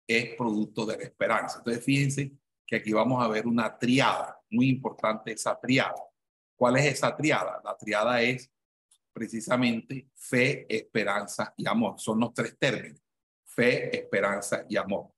es 0.08 0.36
producto 0.36 0.86
de 0.86 0.98
la 0.98 1.04
esperanza. 1.04 1.58
Entonces, 1.58 1.84
fíjense 1.84 2.32
que 2.66 2.78
aquí 2.78 2.94
vamos 2.94 3.24
a 3.24 3.28
ver 3.28 3.48
una 3.48 3.78
triada, 3.78 4.40
muy 4.52 4.70
importante 4.70 5.32
esa 5.32 5.60
triada. 5.60 5.96
¿Cuál 6.56 6.78
es 6.78 6.86
esa 6.86 7.16
triada? 7.16 7.60
La 7.64 7.76
triada 7.76 8.22
es 8.22 8.52
precisamente 9.12 10.10
fe, 10.16 10.66
esperanza 10.70 11.54
y 11.58 11.68
amor. 11.68 12.00
Son 12.00 12.20
los 12.20 12.34
tres 12.34 12.58
términos. 12.58 13.02
Fe, 13.46 13.96
esperanza 13.96 14.66
y 14.70 14.78
amor. 14.78 15.12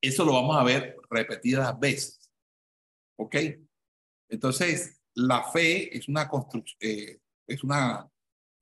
Eso 0.00 0.24
lo 0.24 0.32
vamos 0.32 0.56
a 0.56 0.64
ver 0.64 0.96
repetidas 1.10 1.78
veces. 1.78 2.19
¿Ok? 3.20 3.36
Entonces, 4.30 4.98
la 5.14 5.42
fe 5.50 5.94
es 5.94 6.08
una 6.08 6.26
construcción, 6.26 6.78
eh, 6.80 7.18
es 7.46 7.62
una, 7.62 8.10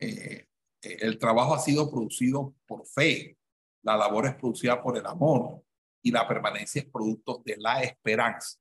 eh, 0.00 0.46
el 0.82 1.16
trabajo 1.16 1.54
ha 1.54 1.60
sido 1.60 1.88
producido 1.88 2.56
por 2.66 2.84
fe, 2.84 3.38
la 3.84 3.96
labor 3.96 4.26
es 4.26 4.34
producida 4.34 4.82
por 4.82 4.96
el 4.98 5.06
amor 5.06 5.62
y 6.02 6.10
la 6.10 6.26
permanencia 6.26 6.82
es 6.82 6.88
producto 6.88 7.40
de 7.44 7.56
la 7.56 7.82
esperanza. 7.82 8.58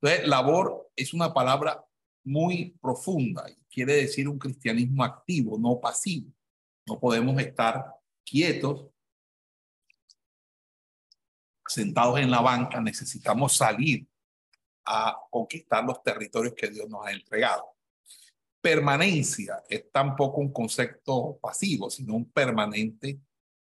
Entonces, 0.00 0.26
labor 0.26 0.90
es 0.96 1.14
una 1.14 1.32
palabra 1.32 1.84
muy 2.24 2.76
profunda 2.80 3.48
y 3.48 3.54
quiere 3.72 3.94
decir 3.94 4.28
un 4.28 4.40
cristianismo 4.40 5.04
activo, 5.04 5.56
no 5.56 5.78
pasivo. 5.80 6.32
No 6.84 6.98
podemos 6.98 7.40
estar 7.40 7.92
quietos, 8.24 8.88
sentados 11.68 12.18
en 12.18 12.30
la 12.30 12.40
banca, 12.40 12.80
necesitamos 12.80 13.56
salir 13.56 14.04
a 14.86 15.16
conquistar 15.30 15.84
los 15.84 16.02
territorios 16.02 16.54
que 16.54 16.68
Dios 16.68 16.88
nos 16.88 17.04
ha 17.04 17.12
entregado. 17.12 17.76
Permanencia 18.60 19.62
es 19.68 19.90
tampoco 19.90 20.40
un 20.40 20.52
concepto 20.52 21.38
pasivo, 21.40 21.90
sino 21.90 22.14
un 22.14 22.30
permanente 22.30 23.20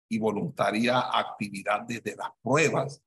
y 0.10 0.20
voluntaria 0.20 1.00
actividad 1.12 1.82
desde 1.82 2.16
las 2.16 2.30
pruebas 2.42 3.02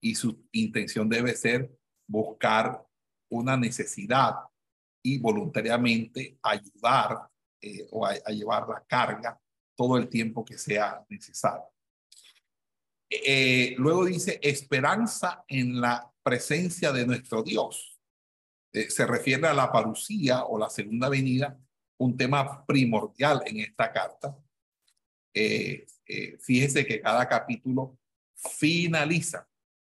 y 0.00 0.14
su 0.14 0.46
intención 0.52 1.08
debe 1.08 1.34
ser 1.34 1.70
buscar 2.06 2.86
una 3.30 3.56
necesidad 3.56 4.34
y 5.02 5.18
voluntariamente 5.18 6.38
ayudar 6.42 7.28
eh, 7.60 7.86
o 7.90 8.06
a, 8.06 8.14
llevar 8.30 8.68
la 8.68 8.84
carga 8.86 9.40
todo 9.74 9.96
el 9.96 10.08
tiempo 10.08 10.44
que 10.44 10.58
sea 10.58 11.04
necesario. 11.08 11.66
Eh, 13.10 13.74
luego 13.78 14.04
dice 14.04 14.38
esperanza 14.42 15.44
en 15.48 15.80
la 15.80 16.13
presencia 16.24 16.90
de 16.90 17.06
nuestro 17.06 17.42
Dios. 17.42 18.00
Eh, 18.72 18.90
se 18.90 19.06
refiere 19.06 19.46
a 19.46 19.54
la 19.54 19.70
parucía 19.70 20.44
o 20.46 20.58
la 20.58 20.70
segunda 20.70 21.08
venida, 21.08 21.56
un 21.98 22.16
tema 22.16 22.66
primordial 22.66 23.42
en 23.46 23.60
esta 23.60 23.92
carta. 23.92 24.36
Eh, 25.32 25.86
eh, 26.06 26.38
fíjese 26.40 26.84
que 26.84 27.00
cada 27.00 27.28
capítulo 27.28 27.98
finaliza 28.34 29.46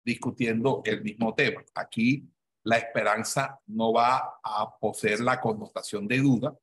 discutiendo 0.04 0.82
el 0.84 1.02
mismo 1.02 1.32
tema. 1.34 1.62
Aquí 1.74 2.28
la 2.64 2.78
esperanza 2.78 3.60
no 3.66 3.92
va 3.92 4.40
a 4.42 4.78
poseer 4.80 5.20
la 5.20 5.40
connotación 5.40 6.08
de 6.08 6.18
duda, 6.18 6.58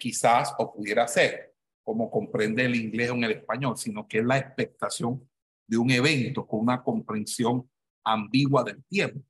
quizás 0.00 0.54
o 0.58 0.72
pudiera 0.72 1.06
ser, 1.06 1.54
como 1.84 2.10
comprende 2.10 2.64
el 2.64 2.74
inglés 2.74 3.10
o 3.10 3.14
en 3.14 3.24
el 3.24 3.32
español, 3.32 3.76
sino 3.76 4.08
que 4.08 4.18
es 4.18 4.24
la 4.24 4.38
expectación 4.38 5.28
de 5.66 5.76
un 5.76 5.90
evento 5.90 6.46
con 6.46 6.60
una 6.60 6.82
comprensión 6.82 7.68
ambigua 8.12 8.64
del 8.64 8.84
tiempo. 8.84 9.22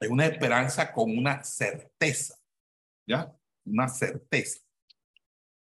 Es 0.00 0.10
una 0.10 0.26
esperanza 0.26 0.92
con 0.92 1.16
una 1.16 1.44
certeza, 1.44 2.34
¿ya? 3.06 3.32
Una 3.64 3.88
certeza. 3.88 4.60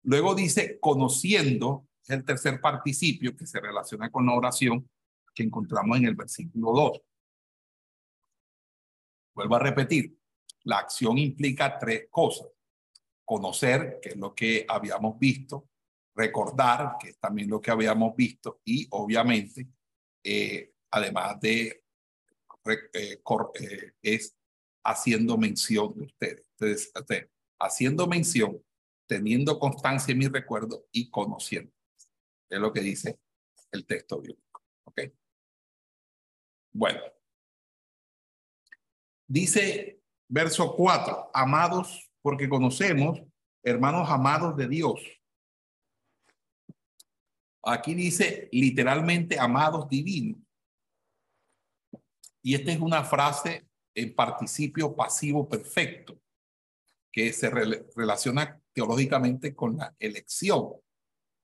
Luego 0.02 0.34
dice, 0.34 0.78
conociendo, 0.80 1.88
es 2.02 2.10
el 2.10 2.24
tercer 2.24 2.60
participio 2.60 3.36
que 3.36 3.46
se 3.46 3.60
relaciona 3.60 4.10
con 4.10 4.26
la 4.26 4.34
oración 4.34 4.88
que 5.34 5.44
encontramos 5.44 5.98
en 5.98 6.06
el 6.06 6.14
versículo 6.14 6.72
2. 6.72 7.00
Vuelvo 9.34 9.56
a 9.56 9.60
repetir, 9.60 10.18
la 10.64 10.78
acción 10.78 11.18
implica 11.18 11.78
tres 11.78 12.08
cosas. 12.10 12.48
Conocer, 13.24 13.98
que 14.02 14.10
es 14.10 14.16
lo 14.16 14.34
que 14.34 14.66
habíamos 14.68 15.18
visto, 15.18 15.68
recordar, 16.14 16.96
que 17.00 17.10
es 17.10 17.18
también 17.18 17.48
lo 17.48 17.60
que 17.60 17.70
habíamos 17.70 18.14
visto, 18.14 18.60
y 18.64 18.86
obviamente 18.90 19.68
eh, 20.24 20.72
además 20.90 21.38
de, 21.40 21.84
eh, 22.66 23.20
eh, 23.24 23.92
es 24.02 24.34
haciendo 24.82 25.36
mención 25.36 25.94
de 25.94 26.04
ustedes. 26.06 26.50
Entonces, 26.58 26.92
haciendo 27.60 28.06
mención, 28.06 28.62
teniendo 29.06 29.58
constancia 29.58 30.12
en 30.12 30.18
mi 30.18 30.28
recuerdo 30.28 30.86
y 30.90 31.10
conociendo. 31.10 31.72
Es 32.50 32.58
lo 32.58 32.72
que 32.72 32.80
dice 32.80 33.18
el 33.70 33.84
texto 33.84 34.20
bíblico. 34.20 34.62
¿Ok? 34.84 35.00
Bueno. 36.72 37.00
Dice 39.26 40.02
verso 40.28 40.74
4, 40.76 41.30
amados, 41.32 42.10
porque 42.22 42.48
conocemos, 42.48 43.22
hermanos 43.62 44.08
amados 44.10 44.56
de 44.56 44.68
Dios, 44.68 45.00
Aquí 47.66 47.94
dice 47.94 48.48
literalmente 48.52 49.38
amados 49.38 49.88
divinos. 49.88 50.40
Y 52.42 52.54
esta 52.54 52.72
es 52.72 52.80
una 52.80 53.02
frase 53.04 53.66
en 53.94 54.14
participio 54.14 54.94
pasivo 54.94 55.48
perfecto 55.48 56.20
que 57.10 57.32
se 57.32 57.48
relaciona 57.48 58.60
teológicamente 58.72 59.54
con 59.54 59.76
la 59.78 59.94
elección. 59.98 60.74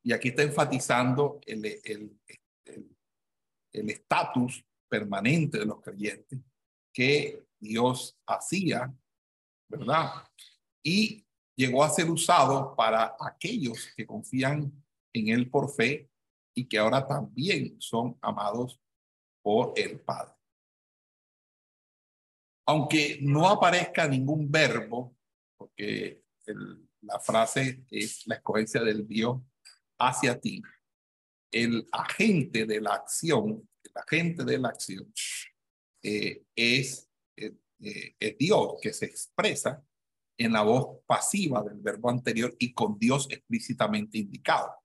Y 0.03 0.13
aquí 0.13 0.29
está 0.29 0.43
enfatizando 0.43 1.41
el 1.47 1.65
estatus 3.73 4.57
el, 4.59 4.65
permanente 4.89 5.59
de 5.59 5.67
los 5.67 5.81
creyentes 5.81 6.41
que 6.93 7.45
Dios 7.59 8.19
hacía, 8.27 8.93
¿verdad? 9.69 10.11
Y 10.83 11.25
llegó 11.57 11.85
a 11.85 11.91
ser 11.91 12.11
usado 12.11 12.75
para 12.75 13.17
aquellos 13.21 13.93
que 13.97 14.05
confían 14.05 14.73
en 15.13 15.29
Él 15.29 15.49
por 15.49 15.73
fe 15.73 16.10
y 16.55 16.67
que 16.67 16.79
ahora 16.79 17.07
también 17.07 17.81
son 17.81 18.19
amados 18.21 18.81
por 19.43 19.73
el 19.77 20.01
Padre. 20.01 20.35
Aunque 22.67 23.19
no 23.23 23.49
aparezca 23.49 24.07
ningún 24.07 24.51
verbo, 24.51 25.17
porque 25.57 26.23
la 27.03 27.19
frase 27.19 27.85
es 27.91 28.27
la 28.27 28.37
escogencia 28.37 28.83
del 28.83 29.07
Dios 29.07 29.41
hacia 29.99 30.39
ti, 30.41 30.63
el 31.51 31.87
agente 31.93 32.65
de 32.65 32.81
la 32.81 32.95
acción, 32.95 33.69
el 33.83 33.93
agente 33.95 34.45
de 34.45 34.59
la 34.59 34.69
acción 34.69 35.13
eh, 36.03 36.45
es, 36.55 37.11
eh, 37.37 37.55
eh, 37.81 38.15
es 38.19 38.39
Dios, 38.39 38.75
que 38.81 38.93
se 38.93 39.07
expresa 39.07 39.85
en 40.39 40.53
la 40.53 40.63
voz 40.63 41.03
pasiva 41.07 41.63
del 41.63 41.79
verbo 41.81 42.09
anterior 42.09 42.55
y 42.59 42.73
con 42.73 42.99
Dios 42.99 43.27
explícitamente 43.31 44.19
indicado. 44.19 44.80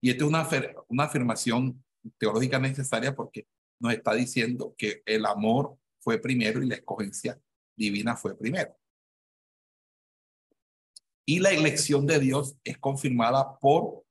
Y 0.00 0.10
esta 0.10 0.24
es 0.24 0.28
una, 0.28 0.48
una 0.88 1.04
afirmación 1.04 1.84
teológica 2.18 2.58
necesaria 2.58 3.14
porque 3.14 3.46
nos 3.78 3.92
está 3.92 4.14
diciendo 4.14 4.74
que 4.76 5.02
el 5.06 5.26
amor 5.26 5.76
fue 6.00 6.18
primero 6.18 6.62
y 6.62 6.66
la 6.68 6.76
escogencia 6.76 7.40
divina 7.76 8.16
fue 8.16 8.36
primero. 8.36 8.76
Y 11.26 11.38
la 11.38 11.50
elección 11.50 12.06
de 12.06 12.18
Dios 12.18 12.56
es 12.64 12.78
confirmada 12.78 13.58
por 13.58 14.04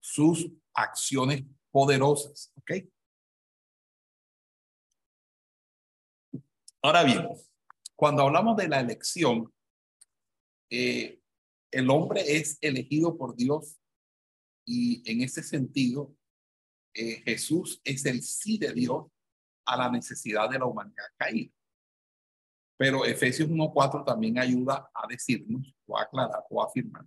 sus 0.00 0.50
acciones 0.74 1.44
poderosas. 1.70 2.52
¿Ok? 2.56 2.72
Ahora 6.82 7.02
bien, 7.04 7.28
cuando 7.96 8.22
hablamos 8.22 8.56
de 8.56 8.68
la 8.68 8.80
elección, 8.80 9.52
eh, 10.70 11.20
el 11.70 11.88
hombre 11.90 12.36
es 12.36 12.58
elegido 12.60 13.16
por 13.16 13.34
Dios 13.36 13.78
y 14.64 15.02
en 15.10 15.22
ese 15.22 15.42
sentido, 15.42 16.14
eh, 16.94 17.22
Jesús 17.24 17.80
es 17.84 18.04
el 18.06 18.22
sí 18.22 18.58
de 18.58 18.72
Dios 18.72 19.06
a 19.66 19.76
la 19.76 19.90
necesidad 19.90 20.48
de 20.48 20.58
la 20.58 20.66
humanidad 20.66 21.06
caída. 21.16 21.52
Pero 22.76 23.04
Efesios 23.04 23.48
1.4 23.48 24.04
también 24.04 24.38
ayuda 24.38 24.90
a 24.92 25.06
decirnos, 25.06 25.74
o 25.86 25.98
a 25.98 26.02
aclarar, 26.02 26.44
o 26.50 26.62
a 26.62 26.66
afirmar, 26.66 27.04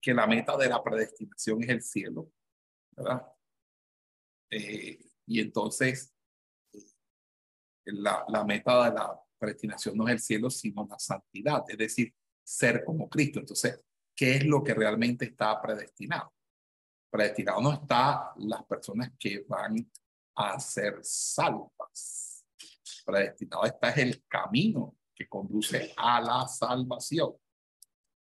que 0.00 0.14
la 0.14 0.26
meta 0.26 0.56
de 0.56 0.68
la 0.68 0.82
predestinación 0.82 1.62
es 1.62 1.68
el 1.68 1.82
cielo, 1.82 2.30
¿verdad? 2.96 3.26
Eh, 4.50 5.10
y 5.26 5.40
entonces, 5.40 6.14
la, 7.84 8.24
la 8.28 8.44
meta 8.44 8.90
de 8.90 8.94
la 8.94 9.20
predestinación 9.38 9.96
no 9.96 10.08
es 10.08 10.12
el 10.12 10.20
cielo, 10.20 10.50
sino 10.50 10.86
la 10.88 10.98
santidad, 10.98 11.64
es 11.68 11.78
decir, 11.78 12.14
ser 12.42 12.84
como 12.84 13.08
Cristo. 13.08 13.40
Entonces, 13.40 13.80
¿qué 14.14 14.36
es 14.36 14.44
lo 14.44 14.62
que 14.62 14.74
realmente 14.74 15.26
está 15.26 15.60
predestinado? 15.60 16.32
Predestinado 17.12 17.60
no 17.60 17.74
está 17.74 18.32
las 18.38 18.64
personas 18.64 19.12
que 19.18 19.44
van 19.46 19.76
a 20.34 20.58
ser 20.58 20.98
salvas. 21.02 22.42
Predestinado 23.04 23.66
está 23.66 23.90
es 23.90 23.98
el 23.98 24.24
camino 24.26 24.96
que 25.14 25.28
conduce 25.28 25.92
a 25.94 26.22
la 26.22 26.48
salvación 26.48 27.36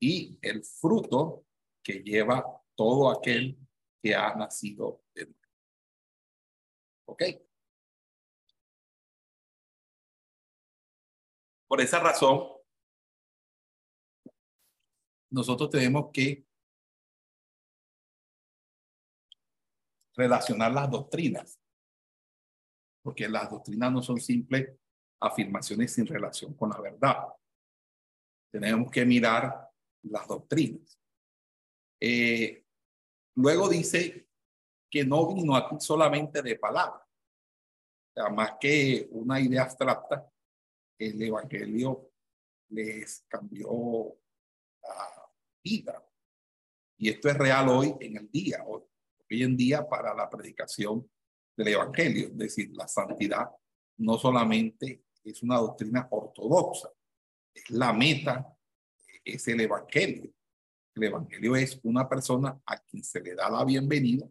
y 0.01 0.37
el 0.41 0.65
fruto 0.65 1.45
que 1.81 2.03
lleva 2.03 2.43
todo 2.75 3.09
aquel 3.09 3.57
que 4.01 4.13
ha 4.13 4.35
nacido 4.35 5.01
de. 5.15 5.33
¿Ok? 7.05 7.23
Por 11.69 11.79
esa 11.79 12.01
razón, 12.01 12.49
nosotros 15.29 15.69
tenemos 15.69 16.11
que 16.11 16.45
relacionar 20.15 20.71
las 20.71 20.89
doctrinas, 20.89 21.59
porque 23.03 23.27
las 23.27 23.49
doctrinas 23.49 23.91
no 23.91 24.01
son 24.01 24.19
simples 24.19 24.69
afirmaciones 25.19 25.93
sin 25.93 26.05
relación 26.05 26.53
con 26.53 26.69
la 26.69 26.79
verdad. 26.79 27.27
Tenemos 28.51 28.91
que 28.91 29.05
mirar 29.05 29.69
las 30.03 30.27
doctrinas. 30.27 30.99
Eh, 31.99 32.65
luego 33.35 33.69
dice 33.69 34.27
que 34.89 35.05
no 35.05 35.33
vino 35.33 35.55
aquí 35.55 35.75
solamente 35.79 36.41
de 36.41 36.59
palabra, 36.59 37.03
más 38.31 38.57
que 38.59 39.07
una 39.11 39.39
idea 39.39 39.63
abstracta, 39.63 40.29
el 40.99 41.21
Evangelio 41.21 42.11
les 42.69 43.25
cambió 43.27 44.17
la 44.81 45.31
vida. 45.63 46.05
Y 46.97 47.09
esto 47.09 47.29
es 47.29 47.37
real 47.37 47.69
hoy 47.69 47.95
en 47.99 48.17
el 48.17 48.29
día, 48.29 48.63
hoy, 48.65 48.83
hoy 49.33 49.43
en 49.43 49.57
día 49.57 49.87
para 49.87 50.13
la 50.13 50.29
predicación 50.29 51.09
del 51.57 51.69
Evangelio, 51.69 52.27
es 52.27 52.37
decir, 52.37 52.71
la 52.73 52.87
santidad 52.87 53.49
no 53.97 54.17
solamente 54.17 55.03
es 55.23 55.41
una 55.41 55.57
doctrina 55.57 56.07
ortodoxa, 56.11 56.89
es 57.53 57.69
la 57.71 57.93
meta, 57.93 58.55
es 59.23 59.47
el 59.47 59.61
Evangelio. 59.61 60.31
El 60.95 61.03
Evangelio 61.03 61.55
es 61.55 61.79
una 61.83 62.07
persona 62.07 62.59
a 62.65 62.77
quien 62.77 63.03
se 63.03 63.21
le 63.21 63.33
da 63.33 63.49
la 63.49 63.65
bienvenida, 63.65 64.27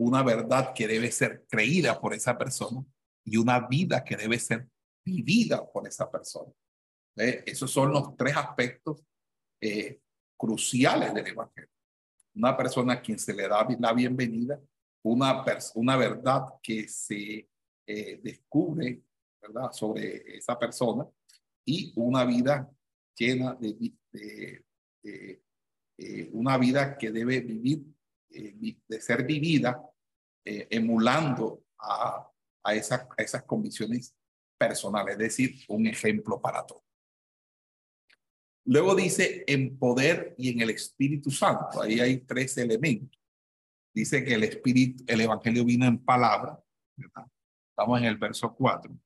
una 0.00 0.22
verdad 0.24 0.72
que 0.74 0.88
debe 0.88 1.12
ser 1.12 1.44
creída 1.48 2.00
por 2.00 2.12
esa 2.12 2.36
persona 2.36 2.84
y 3.24 3.36
una 3.36 3.68
vida 3.68 4.02
que 4.02 4.16
debe 4.16 4.38
ser 4.40 4.68
vivida 5.04 5.64
por 5.70 5.86
esa 5.86 6.10
persona. 6.10 6.52
Esos 7.16 7.70
son 7.70 7.92
los 7.92 8.16
tres 8.16 8.36
aspectos 8.36 9.04
eh, 9.60 10.00
cruciales 10.36 11.14
del 11.14 11.28
Evangelio. 11.28 11.73
Una 12.34 12.56
persona 12.56 12.94
a 12.94 13.02
quien 13.02 13.18
se 13.18 13.32
le 13.32 13.48
da 13.48 13.66
la 13.78 13.92
bienvenida, 13.92 14.60
una, 15.02 15.44
una 15.74 15.96
verdad 15.96 16.54
que 16.62 16.88
se 16.88 17.48
eh, 17.86 18.20
descubre 18.22 19.02
sobre 19.72 20.36
esa 20.38 20.58
persona 20.58 21.06
y 21.64 21.92
una 21.96 22.24
vida 22.24 22.70
llena 23.14 23.54
de, 23.54 23.94
eh, 25.02 26.30
una 26.32 26.58
vida 26.58 26.96
que 26.96 27.10
debe 27.10 27.40
vivir, 27.40 27.84
de 28.28 29.00
ser 29.00 29.24
vivida 29.24 29.80
emulando 30.44 31.64
a, 31.78 32.28
a, 32.64 32.70
a 32.70 32.74
esas 33.22 33.42
convicciones 33.44 34.14
personal, 34.58 35.08
es 35.08 35.18
decir, 35.18 35.54
un 35.68 35.86
ejemplo 35.86 36.40
para 36.40 36.64
todos. 36.64 36.83
Luego 38.66 38.94
dice 38.94 39.44
en 39.46 39.78
poder 39.78 40.34
y 40.38 40.50
en 40.50 40.60
el 40.60 40.70
Espíritu 40.70 41.30
Santo. 41.30 41.82
Ahí 41.82 42.00
hay 42.00 42.18
tres 42.20 42.56
elementos. 42.56 43.20
Dice 43.94 44.24
que 44.24 44.34
el 44.34 44.44
Espíritu, 44.44 45.04
el 45.06 45.20
Evangelio 45.20 45.64
vino 45.64 45.84
en 45.86 45.98
palabra. 45.98 46.62
Estamos 46.96 47.98
en 48.00 48.06
el 48.06 48.16
verso 48.16 48.54
4. 48.54 48.98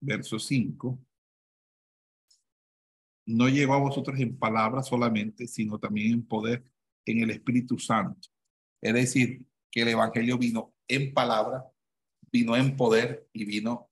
Verso 0.00 0.38
5. 0.38 0.98
No 3.26 3.48
llegó 3.48 3.74
a 3.74 3.78
vosotros 3.78 4.18
en 4.20 4.38
palabra 4.38 4.82
solamente, 4.82 5.46
sino 5.46 5.78
también 5.78 6.12
en 6.12 6.26
poder 6.26 6.64
en 7.04 7.22
el 7.22 7.30
Espíritu 7.30 7.78
Santo. 7.78 8.28
Es 8.80 8.94
decir, 8.94 9.44
que 9.70 9.82
el 9.82 9.88
Evangelio 9.88 10.38
vino 10.38 10.74
en 10.86 11.12
palabra, 11.12 11.64
vino 12.30 12.56
en 12.56 12.76
poder 12.76 13.28
y 13.32 13.44
vino 13.44 13.90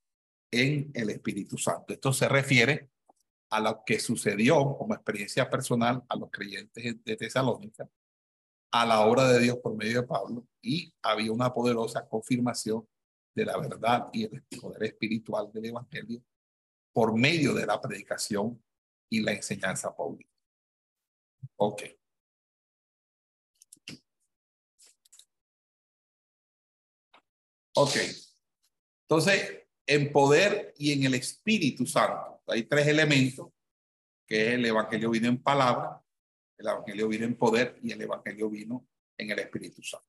en 0.51 0.91
el 0.95 1.11
Espíritu 1.11 1.59
Santo. 1.59 1.93
Esto 1.93 2.13
se 2.13 2.29
refiere 2.29 2.90
a 3.51 3.61
lo 3.61 3.83
que 3.85 3.99
sucedió 3.99 4.77
como 4.79 4.95
experiencia 4.95 5.51
personal 5.51 6.05
a 6.09 6.17
los 6.17 6.31
creyentes 6.31 7.05
de 7.05 7.17
Tesalónica, 7.17 7.89
a 8.73 8.87
la 8.87 9.01
obra 9.01 9.29
de 9.29 9.41
Dios 9.41 9.59
por 9.59 9.77
medio 9.77 10.03
de 10.03 10.07
Pablo, 10.07 10.47
y 10.63 10.95
había 11.03 11.33
una 11.33 11.53
poderosa 11.53 12.09
confirmación 12.09 12.87
de 13.35 13.45
la 13.45 13.59
verdad 13.59 14.09
y 14.13 14.25
el 14.25 14.43
poder 14.61 14.85
espiritual 14.85 15.51
del 15.53 15.67
Evangelio 15.67 16.23
por 16.93 17.17
medio 17.17 17.55
de 17.55 17.67
la 17.67 17.81
predicación 17.81 18.63
y 19.09 19.21
la 19.21 19.33
enseñanza 19.33 19.95
pública. 19.95 20.31
Ok. 21.57 21.83
Ok. 27.75 27.97
Entonces, 29.03 29.67
en 29.87 30.13
poder 30.13 30.75
y 30.79 30.93
en 30.93 31.05
el 31.05 31.15
Espíritu 31.15 31.87
Santo. 31.87 32.40
Hay 32.51 32.65
tres 32.65 32.87
elementos, 32.87 33.49
que 34.27 34.55
el 34.55 34.65
Evangelio 34.65 35.11
vino 35.11 35.29
en 35.29 35.43
palabra, 35.43 36.03
el 36.59 36.67
Evangelio 36.67 37.09
vino 37.09 37.25
en 37.25 37.37
poder 37.37 37.79
y 37.83 37.93
el 37.93 38.03
Evangelio 38.03 38.51
vino 38.51 38.87
en 39.17 39.31
el 39.31 39.39
Espíritu 39.39 39.83
Santo. 39.83 40.07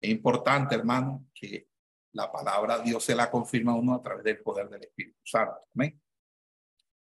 Es 0.00 0.10
importante, 0.10 0.74
hermano, 0.74 1.26
que 1.34 1.68
la 2.12 2.30
palabra 2.30 2.78
Dios 2.80 3.04
se 3.04 3.14
la 3.14 3.30
confirma 3.30 3.72
a 3.72 3.76
uno 3.76 3.94
a 3.94 4.02
través 4.02 4.24
del 4.24 4.42
poder 4.42 4.68
del 4.68 4.84
Espíritu 4.84 5.20
Santo. 5.24 5.66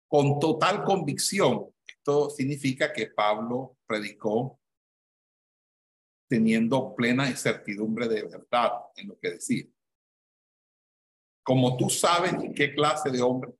Con 0.06 0.38
total 0.38 0.84
convicción, 0.84 1.72
esto 1.86 2.30
significa 2.30 2.92
que 2.92 3.08
Pablo 3.08 3.78
predicó 3.86 4.60
teniendo 6.28 6.94
plena 6.94 7.34
certidumbre 7.36 8.08
de 8.08 8.22
verdad 8.22 8.72
en 8.96 9.08
lo 9.08 9.18
que 9.18 9.32
decía 9.32 9.66
como 11.42 11.76
tú 11.76 11.90
sabes 11.90 12.34
qué 12.54 12.72
clase 12.72 13.10
de 13.10 13.20
hombre 13.20 13.52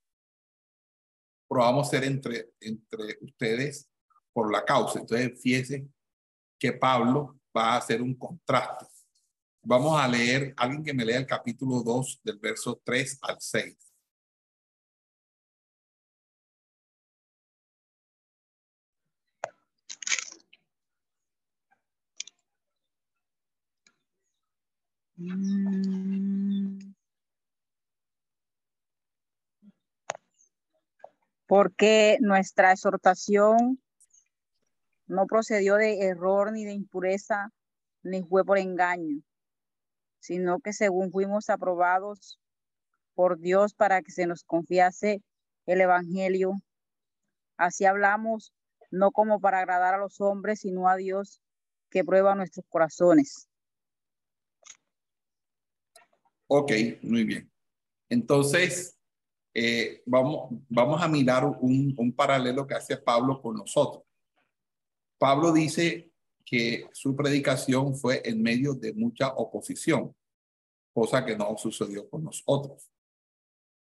probamos 1.51 1.91
ser 1.91 2.05
entre, 2.05 2.53
entre 2.61 3.19
ustedes 3.23 3.91
por 4.33 4.53
la 4.53 4.65
causa. 4.65 5.01
Entonces, 5.01 5.41
fíjense 5.43 5.89
que 6.57 6.73
Pablo 6.73 7.41
va 7.57 7.75
a 7.75 7.79
hacer 7.79 8.01
un 8.01 8.15
contraste. 8.15 8.87
Vamos 9.63 10.01
a 10.01 10.07
leer, 10.07 10.55
alguien 10.57 10.85
que 10.85 10.95
me 10.95 11.05
lea 11.05 11.19
el 11.19 11.27
capítulo 11.27 11.83
2 11.83 12.21
del 12.23 12.39
verso 12.39 12.81
3 12.85 13.19
al 13.23 13.37
6. 13.41 13.77
Mm. 25.19 26.40
Porque 31.51 32.17
nuestra 32.21 32.71
exhortación 32.71 33.83
no 35.09 35.27
procedió 35.27 35.75
de 35.75 35.99
error 36.07 36.53
ni 36.53 36.65
de 36.65 36.71
impureza, 36.71 37.53
ni 38.05 38.23
fue 38.23 38.45
por 38.45 38.57
engaño, 38.57 39.21
sino 40.21 40.61
que 40.61 40.73
según 40.73 41.11
fuimos 41.11 41.51
aprobados 41.51 42.39
por 43.15 43.41
Dios 43.41 43.75
para 43.75 44.01
que 44.01 44.13
se 44.13 44.29
nos 44.29 44.45
confiase 44.45 45.25
el 45.67 45.81
Evangelio, 45.81 46.53
así 47.57 47.85
hablamos, 47.85 48.55
no 48.93 49.11
como 49.11 49.41
para 49.41 49.59
agradar 49.59 49.95
a 49.95 49.99
los 49.99 50.21
hombres, 50.21 50.61
sino 50.61 50.89
a 50.89 50.95
Dios 50.95 51.43
que 51.91 52.05
prueba 52.05 52.37
nuestros 52.37 52.65
corazones. 52.69 53.49
Ok, 56.47 56.71
muy 57.03 57.25
bien. 57.25 57.51
Entonces, 58.09 59.00
eh, 59.55 60.03
vamos, 60.07 60.51
vamos 60.69 61.03
a 61.03 61.09
mirar 61.09 61.45
un, 61.45 61.95
un 61.97 62.13
paralelo 62.13 62.67
que 62.67 62.75
hace 62.75 62.97
Pablo 62.97 63.41
con 63.41 63.57
nosotros. 63.57 64.05
Pablo 65.19 65.53
dice 65.53 66.11
que 66.45 66.89
su 66.93 67.15
predicación 67.15 67.95
fue 67.95 68.23
en 68.25 68.43
medio 68.43 68.75
de 68.75 68.93
mucha 68.93 69.29
oposición, 69.35 70.15
cosa 70.93 71.25
que 71.25 71.37
no 71.37 71.57
sucedió 71.59 72.09
con 72.09 72.25
nosotros. 72.25 72.91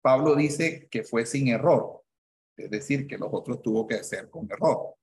Pablo 0.01 0.37
dice 0.37 0.88
que 0.90 1.03
fue 1.03 1.27
sin 1.27 1.49
error, 1.49 2.03
es 2.57 2.71
decir, 2.71 3.07
que 3.07 3.19
los 3.19 3.29
otros 3.33 3.61
tuvo 3.61 3.87
que 3.87 3.97
hacer 3.97 4.31
con 4.31 4.49
error. 4.51 4.95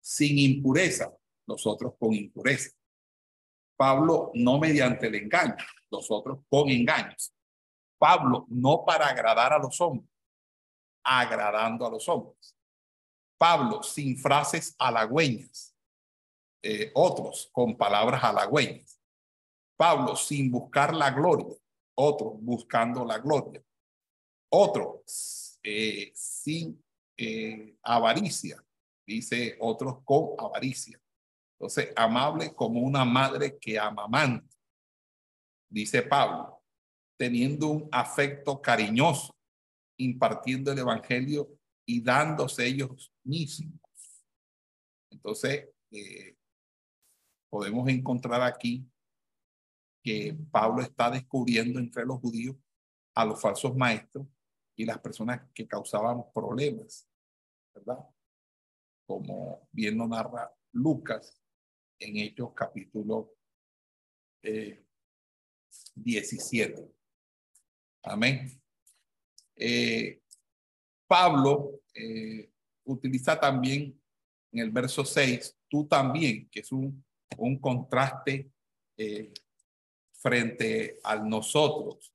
Sin 0.00 0.38
impureza, 0.38 1.16
los 1.46 1.66
otros 1.66 1.94
con 1.98 2.12
impureza. 2.12 2.70
Pablo 3.76 4.32
no 4.34 4.58
mediante 4.58 5.06
el 5.06 5.14
engaño, 5.14 5.56
los 5.90 6.10
otros 6.10 6.40
con 6.48 6.68
engaños. 6.68 7.32
Pablo 8.06 8.46
no 8.50 8.84
para 8.84 9.08
agradar 9.08 9.52
a 9.52 9.58
los 9.58 9.80
hombres, 9.80 10.08
agradando 11.02 11.84
a 11.84 11.90
los 11.90 12.08
hombres. 12.08 12.56
Pablo 13.36 13.82
sin 13.82 14.16
frases 14.16 14.76
halagüeñas, 14.78 15.76
eh, 16.62 16.92
otros 16.94 17.50
con 17.52 17.76
palabras 17.76 18.22
halagüeñas. 18.22 19.02
Pablo 19.76 20.14
sin 20.14 20.52
buscar 20.52 20.94
la 20.94 21.10
gloria, 21.10 21.56
otros 21.96 22.34
buscando 22.36 23.04
la 23.04 23.18
gloria. 23.18 23.60
Otros 24.50 25.58
eh, 25.64 26.12
sin 26.14 26.80
eh, 27.16 27.76
avaricia, 27.82 28.64
dice 29.04 29.56
otros 29.58 29.96
con 30.04 30.28
avaricia. 30.38 30.96
Entonces, 31.58 31.92
amable 31.96 32.54
como 32.54 32.78
una 32.82 33.04
madre 33.04 33.58
que 33.58 33.76
amamanta, 33.76 34.54
dice 35.68 36.02
Pablo, 36.02 36.55
teniendo 37.16 37.68
un 37.68 37.88
afecto 37.92 38.60
cariñoso, 38.60 39.34
impartiendo 39.98 40.72
el 40.72 40.78
evangelio 40.78 41.58
y 41.86 42.00
dándose 42.00 42.66
ellos 42.66 43.12
mismos. 43.24 43.80
Entonces, 45.10 45.68
eh, 45.90 46.36
podemos 47.48 47.88
encontrar 47.88 48.42
aquí 48.42 48.86
que 50.02 50.36
Pablo 50.50 50.82
está 50.82 51.10
descubriendo 51.10 51.80
entre 51.80 52.04
los 52.04 52.20
judíos 52.20 52.56
a 53.14 53.24
los 53.24 53.40
falsos 53.40 53.74
maestros 53.76 54.26
y 54.76 54.84
las 54.84 54.98
personas 54.98 55.42
que 55.54 55.66
causaban 55.66 56.22
problemas, 56.32 57.08
¿verdad? 57.74 57.98
Como 59.06 59.66
bien 59.72 59.96
lo 59.96 60.06
narra 60.06 60.54
Lucas 60.72 61.42
en 61.98 62.18
Hechos 62.18 62.52
capítulo 62.54 63.32
17. 65.94 66.95
Amén. 68.08 68.48
Eh, 69.56 70.20
Pablo 71.08 71.80
eh, 71.92 72.48
utiliza 72.84 73.38
también 73.38 74.00
en 74.52 74.60
el 74.60 74.70
verso 74.70 75.04
6, 75.04 75.56
tú 75.68 75.88
también, 75.88 76.48
que 76.48 76.60
es 76.60 76.70
un, 76.70 77.04
un 77.36 77.58
contraste 77.58 78.48
eh, 78.96 79.34
frente 80.12 81.00
al 81.02 81.28
nosotros. 81.28 82.14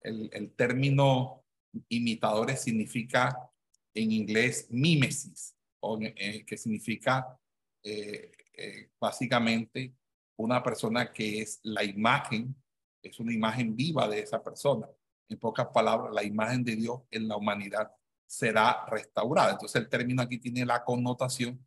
El, 0.00 0.52
término 0.56 1.44
imitadores 1.88 2.62
significa 2.62 3.38
en 3.94 4.10
inglés 4.10 4.66
mímesis, 4.70 5.56
o, 5.80 5.98
que 5.98 6.56
significa 6.58 7.38
básicamente 9.00 9.94
una 10.36 10.62
persona 10.62 11.12
que 11.12 11.40
es 11.40 11.60
la 11.62 11.84
imagen, 11.84 12.54
es 13.02 13.18
una 13.20 13.32
imagen 13.32 13.74
viva 13.74 14.08
de 14.08 14.20
esa 14.20 14.42
persona. 14.42 14.88
En 15.28 15.38
pocas 15.38 15.68
palabras, 15.68 16.12
la 16.12 16.22
imagen 16.22 16.62
de 16.64 16.76
Dios 16.76 17.02
en 17.10 17.28
la 17.28 17.36
humanidad 17.36 17.90
será 18.26 18.84
restaurada. 18.86 19.52
Entonces 19.52 19.80
el 19.80 19.88
término 19.88 20.22
aquí 20.22 20.38
tiene 20.38 20.66
la 20.66 20.84
connotación 20.84 21.64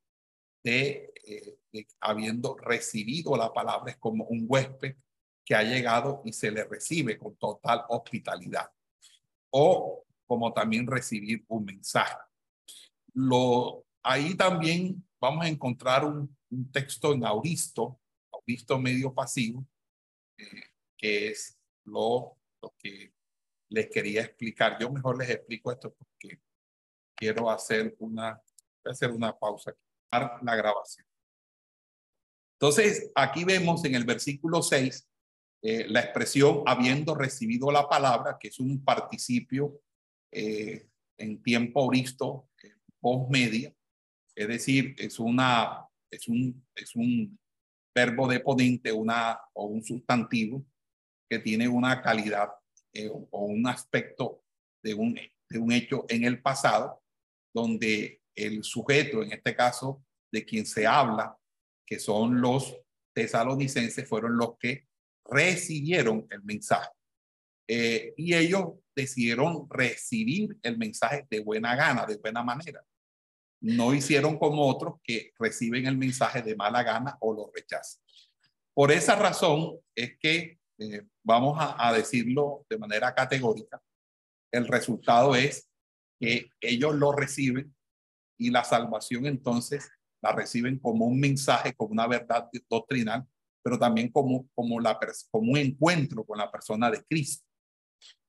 de, 0.64 1.14
eh, 1.26 1.88
habiendo 2.02 2.56
recibido 2.58 3.36
la 3.38 3.54
palabra, 3.54 3.92
es 3.92 3.98
como 3.98 4.26
un 4.26 4.46
huésped 4.48 4.96
que 5.46 5.56
ha 5.56 5.64
llegado 5.64 6.22
y 6.26 6.34
se 6.34 6.52
le 6.52 6.66
recibe 6.66 7.18
con 7.18 7.36
total 7.38 7.86
hospitalidad. 7.90 8.70
O 9.50 10.04
como 10.26 10.54
también 10.54 10.86
recibir 10.86 11.46
un 11.48 11.64
mensaje. 11.64 12.18
Lo, 13.14 13.86
ahí 14.04 14.36
también 14.36 15.08
vamos 15.20 15.46
a 15.46 15.50
encontrar 15.50 16.04
un, 16.04 16.36
texto 16.72 17.14
en 17.14 17.26
Auristo, 17.26 18.00
Auristo 18.32 18.80
medio 18.80 19.14
pasivo, 19.14 19.66
eh, 20.38 20.64
que 20.98 21.30
es 21.30 21.58
lo, 21.86 22.38
lo 22.62 22.74
que 22.78 23.14
les 23.70 23.90
quería 23.90 24.22
explicar. 24.22 24.78
Yo 24.80 24.92
mejor 24.92 25.18
les 25.18 25.30
explico 25.30 25.72
esto 25.72 25.94
porque 25.94 26.40
quiero 27.16 27.50
hacer 27.50 27.96
una, 28.00 28.42
hacer 28.86 29.12
una 29.12 29.38
pausa 29.38 29.72
aquí, 29.72 30.46
la 30.46 30.56
grabación. 30.56 31.06
Entonces, 32.60 33.12
aquí 33.14 33.44
vemos 33.44 33.84
en 33.86 33.96
el 33.96 34.04
versículo 34.04 34.62
6 34.62 35.08
eh, 35.62 35.88
la 35.90 36.02
expresión 36.02 36.64
habiendo 36.66 37.16
recibido 37.16 37.72
la 37.72 37.88
palabra, 37.88 38.38
que 38.40 38.48
es 38.50 38.60
un 38.60 38.84
participio 38.84 39.82
eh, 40.32 40.88
en 41.18 41.42
tiempo 41.42 41.82
auristo, 41.82 42.50
eh, 42.64 42.74
media, 43.30 43.74
es 44.36 44.48
decir, 44.48 44.96
es, 44.98 45.18
una, 45.20 45.88
es, 46.12 46.28
un, 46.28 46.66
es 46.76 46.96
un 46.96 47.40
verbo 47.96 48.28
deponente 48.28 48.92
una, 48.92 49.40
o 49.54 49.66
un 49.66 49.84
sustantivo 49.84 50.66
que 51.30 51.40
tiene 51.40 51.68
una 51.68 52.02
calidad 52.02 52.50
o 53.32 53.46
un 53.46 53.68
aspecto 53.68 54.44
de 54.84 54.94
un, 54.94 55.20
de 55.50 55.60
un 55.60 55.72
hecho 55.72 56.06
en 56.10 56.24
el 56.24 56.42
pasado 56.42 57.02
donde 57.54 58.22
el 58.36 58.64
sujeto, 58.64 59.24
en 59.24 59.32
este 59.32 59.56
caso 59.56 60.04
de 60.32 60.46
quien 60.46 60.66
se 60.66 60.86
habla, 60.86 61.38
que 61.86 62.00
son 62.00 62.42
los 62.42 62.78
tesalonicenses, 63.14 64.08
fueron 64.08 64.38
los 64.38 64.58
que 64.60 64.88
recibieron 65.26 66.28
el 66.30 66.44
mensaje. 66.44 66.90
Eh, 67.68 68.14
y 68.16 68.34
ellos 68.34 68.76
decidieron 68.96 69.68
recibir 69.70 70.58
el 70.64 70.78
mensaje 70.78 71.26
de 71.30 71.40
buena 71.42 71.76
gana, 71.76 72.06
de 72.06 72.18
buena 72.18 72.44
manera. 72.44 72.84
No 73.62 73.94
hicieron 73.94 74.38
como 74.38 74.68
otros 74.68 74.96
que 75.04 75.34
reciben 75.38 75.86
el 75.88 75.98
mensaje 75.98 76.42
de 76.42 76.56
mala 76.56 76.84
gana 76.84 77.18
o 77.20 77.34
lo 77.34 77.52
rechazan. 77.54 78.02
Por 78.74 78.92
esa 78.92 79.16
razón 79.16 79.80
es 79.96 80.18
que, 80.20 80.60
eh, 80.80 81.08
vamos 81.24 81.58
a 81.60 81.94
decirlo 81.94 82.66
de 82.70 82.78
manera 82.78 83.14
categórica, 83.14 83.82
el 84.52 84.68
resultado 84.68 85.36
es 85.36 85.70
que 86.20 86.50
ellos 86.62 86.96
lo 86.96 87.12
reciben 87.12 87.76
y 88.40 88.50
la 88.52 88.64
salvación 88.64 89.26
entonces 89.26 89.90
la 90.22 90.32
reciben 90.32 90.80
como 90.80 91.06
un 91.06 91.20
mensaje, 91.20 91.74
como 91.74 91.92
una 91.92 92.08
verdad 92.08 92.50
doctrinal, 92.70 93.26
pero 93.64 93.78
también 93.78 94.12
como, 94.12 94.48
como, 94.56 94.80
la, 94.80 95.00
como 95.30 95.52
un 95.52 95.58
encuentro 95.58 96.24
con 96.24 96.38
la 96.38 96.52
persona 96.52 96.90
de 96.90 97.04
Cristo. 97.04 97.46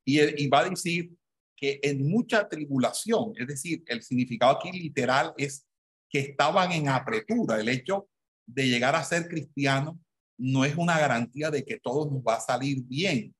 Y, 0.05 0.21
y 0.21 0.49
va 0.49 0.61
a 0.61 0.69
decir 0.69 1.11
que 1.57 1.81
en 1.83 2.09
mucha 2.09 2.49
tribulación, 2.49 3.33
es 3.37 3.47
decir, 3.47 3.83
el 3.87 4.03
significado 4.03 4.57
aquí 4.57 4.73
literal 4.73 5.35
es 5.37 5.67
que 6.11 6.21
estaban 6.21 6.73
en 6.73 6.89
apretura. 6.89 7.61
El 7.61 7.69
hecho 7.69 8.09
de 8.47 8.69
llegar 8.69 8.95
a 8.95 9.05
ser 9.05 9.29
cristiano 9.29 9.99
no 10.39 10.65
es 10.65 10.77
una 10.77 10.99
garantía 10.99 11.51
de 11.51 11.65
que 11.65 11.79
todo 11.79 12.11
nos 12.11 12.23
va 12.23 12.37
a 12.37 12.41
salir 12.41 12.83
bien. 12.85 13.35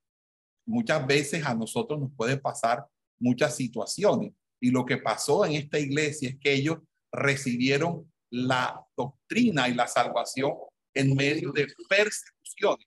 Muchas 0.65 1.05
veces 1.07 1.45
a 1.45 1.55
nosotros 1.55 1.99
nos 1.99 2.11
puede 2.15 2.37
pasar 2.37 2.85
muchas 3.17 3.55
situaciones. 3.55 4.33
Y 4.61 4.71
lo 4.71 4.85
que 4.85 4.97
pasó 4.97 5.45
en 5.45 5.53
esta 5.53 5.79
iglesia 5.79 6.29
es 6.29 6.37
que 6.37 6.53
ellos 6.53 6.79
recibieron 7.11 8.11
la 8.29 8.85
doctrina 8.95 9.67
y 9.69 9.73
la 9.73 9.87
salvación 9.87 10.53
en 10.93 11.15
medio 11.15 11.51
de 11.51 11.67
persecuciones, 11.87 12.85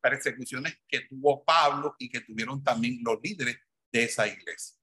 persecuciones 0.00 0.76
que 0.86 1.00
tuvo 1.08 1.42
Pablo 1.44 1.94
y 1.98 2.08
que 2.08 2.20
tuvieron 2.20 2.62
también 2.62 3.00
los 3.02 3.18
líderes 3.22 3.56
de 3.90 4.04
esa 4.04 4.26
iglesia. 4.26 4.76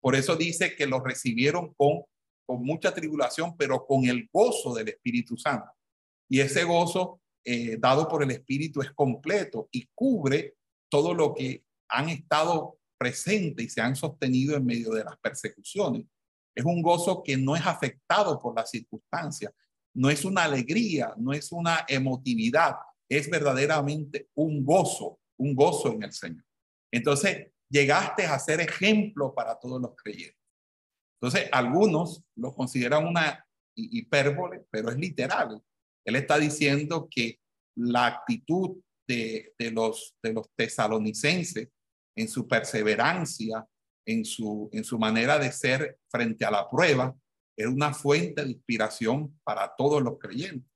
Por 0.00 0.14
eso 0.14 0.36
dice 0.36 0.76
que 0.76 0.86
lo 0.86 1.00
recibieron 1.00 1.72
con, 1.74 2.02
con 2.46 2.62
mucha 2.62 2.94
tribulación, 2.94 3.56
pero 3.56 3.86
con 3.86 4.04
el 4.04 4.28
gozo 4.30 4.74
del 4.74 4.88
Espíritu 4.88 5.36
Santo. 5.36 5.70
Y 6.28 6.40
ese 6.40 6.64
gozo 6.64 7.20
eh, 7.48 7.76
dado 7.78 8.08
por 8.08 8.24
el 8.24 8.32
Espíritu 8.32 8.82
es 8.82 8.90
completo 8.90 9.68
y 9.70 9.88
cubre 9.94 10.56
todo 10.88 11.14
lo 11.14 11.32
que 11.32 11.62
han 11.88 12.08
estado 12.08 12.80
presentes 12.98 13.66
y 13.66 13.68
se 13.68 13.80
han 13.80 13.94
sostenido 13.94 14.56
en 14.56 14.66
medio 14.66 14.90
de 14.90 15.04
las 15.04 15.16
persecuciones. 15.18 16.04
Es 16.56 16.64
un 16.64 16.82
gozo 16.82 17.22
que 17.22 17.36
no 17.36 17.54
es 17.54 17.64
afectado 17.64 18.40
por 18.40 18.56
las 18.56 18.68
circunstancias, 18.68 19.52
no 19.94 20.10
es 20.10 20.24
una 20.24 20.42
alegría, 20.42 21.14
no 21.18 21.32
es 21.32 21.52
una 21.52 21.84
emotividad, 21.86 22.74
es 23.08 23.30
verdaderamente 23.30 24.28
un 24.34 24.64
gozo, 24.64 25.20
un 25.38 25.54
gozo 25.54 25.92
en 25.92 26.02
el 26.02 26.12
Señor. 26.12 26.44
Entonces, 26.90 27.52
llegaste 27.68 28.26
a 28.26 28.40
ser 28.40 28.60
ejemplo 28.60 29.32
para 29.32 29.56
todos 29.56 29.80
los 29.80 29.94
creyentes. 29.94 30.42
Entonces, 31.20 31.48
algunos 31.52 32.24
lo 32.34 32.52
consideran 32.52 33.06
una 33.06 33.46
hipérbole, 33.76 34.66
pero 34.68 34.90
es 34.90 34.96
literal. 34.96 35.62
Él 36.06 36.16
está 36.16 36.38
diciendo 36.38 37.08
que 37.10 37.40
la 37.76 38.06
actitud 38.06 38.78
de, 39.08 39.52
los, 39.72 40.16
de 40.22 40.32
los 40.32 40.48
tesalonicenses 40.56 41.68
en 42.16 42.28
su 42.28 42.46
perseverancia, 42.46 43.66
en 44.06 44.24
su, 44.24 44.70
en 44.72 44.84
su 44.84 44.98
manera 44.98 45.38
de 45.38 45.52
ser 45.52 45.98
frente 46.08 46.44
a 46.44 46.50
la 46.50 46.70
prueba, 46.70 47.14
es 47.58 47.66
una 47.66 47.92
fuente 47.92 48.44
de 48.44 48.52
inspiración 48.52 49.38
para 49.42 49.74
todos 49.76 50.02
los 50.02 50.18
creyentes. 50.18 50.70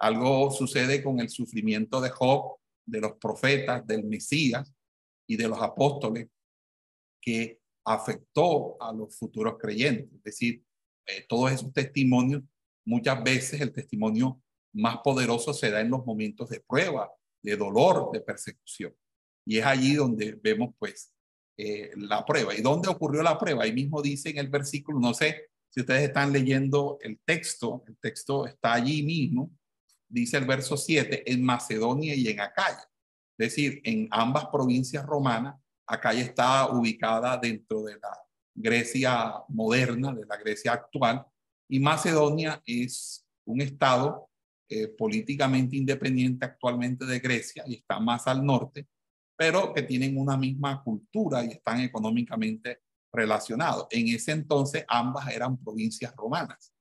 Algo 0.00 0.50
sucede 0.50 1.02
con 1.02 1.20
el 1.20 1.28
sufrimiento 1.28 2.00
de 2.00 2.10
Job, 2.10 2.58
de 2.86 3.00
los 3.00 3.12
profetas, 3.18 3.86
del 3.86 4.04
Mesías 4.04 4.72
y 5.28 5.36
de 5.36 5.48
los 5.48 5.60
apóstoles, 5.60 6.28
que 7.20 7.60
afectó 7.84 8.80
a 8.82 8.92
los 8.92 9.16
futuros 9.16 9.56
creyentes. 9.58 10.12
Es 10.12 10.22
decir, 10.22 10.64
eh, 11.06 11.24
todos 11.28 11.52
esos 11.52 11.72
testimonios, 11.72 12.42
muchas 12.84 13.22
veces 13.22 13.60
el 13.60 13.72
testimonio 13.72 14.41
más 14.72 14.98
poderoso 14.98 15.52
se 15.52 15.70
da 15.70 15.80
en 15.80 15.90
los 15.90 16.04
momentos 16.04 16.48
de 16.48 16.60
prueba, 16.60 17.10
de 17.42 17.56
dolor, 17.56 18.10
de 18.12 18.20
persecución. 18.20 18.94
Y 19.46 19.58
es 19.58 19.66
allí 19.66 19.94
donde 19.94 20.38
vemos 20.42 20.74
pues 20.78 21.12
eh, 21.56 21.90
la 21.96 22.24
prueba. 22.24 22.54
¿Y 22.54 22.62
dónde 22.62 22.88
ocurrió 22.88 23.22
la 23.22 23.38
prueba? 23.38 23.64
Ahí 23.64 23.72
mismo 23.72 24.00
dice 24.00 24.30
en 24.30 24.38
el 24.38 24.48
versículo, 24.48 24.98
no 25.00 25.12
sé 25.14 25.50
si 25.68 25.80
ustedes 25.80 26.02
están 26.02 26.32
leyendo 26.32 26.98
el 27.00 27.18
texto, 27.24 27.82
el 27.86 27.96
texto 27.98 28.46
está 28.46 28.74
allí 28.74 29.02
mismo, 29.02 29.50
dice 30.08 30.36
el 30.36 30.44
verso 30.44 30.76
7, 30.76 31.30
en 31.32 31.42
Macedonia 31.44 32.14
y 32.14 32.28
en 32.28 32.40
Acaya. 32.40 32.88
Es 33.38 33.48
decir, 33.48 33.80
en 33.84 34.08
ambas 34.10 34.46
provincias 34.46 35.04
romanas, 35.04 35.56
Acaya 35.86 36.22
está 36.22 36.70
ubicada 36.70 37.36
dentro 37.38 37.82
de 37.82 37.94
la 37.94 38.18
Grecia 38.54 39.34
moderna, 39.48 40.14
de 40.14 40.26
la 40.26 40.36
Grecia 40.36 40.72
actual, 40.72 41.24
y 41.68 41.80
Macedonia 41.80 42.62
es 42.66 43.26
un 43.46 43.62
estado 43.62 44.28
eh, 44.74 44.88
políticamente 44.88 45.76
independiente 45.76 46.46
actualmente 46.46 47.04
de 47.04 47.20
Grecia 47.20 47.62
y 47.66 47.74
está 47.74 48.00
más 48.00 48.26
al 48.26 48.42
norte, 48.42 48.86
pero 49.36 49.74
que 49.74 49.82
tienen 49.82 50.16
una 50.16 50.38
misma 50.38 50.82
cultura 50.82 51.44
y 51.44 51.48
están 51.48 51.80
económicamente 51.80 52.80
relacionados. 53.12 53.86
En 53.90 54.08
ese 54.08 54.32
entonces 54.32 54.86
ambas 54.88 55.28
eran 55.28 55.62
provincias 55.62 56.16
romanas. 56.16 56.72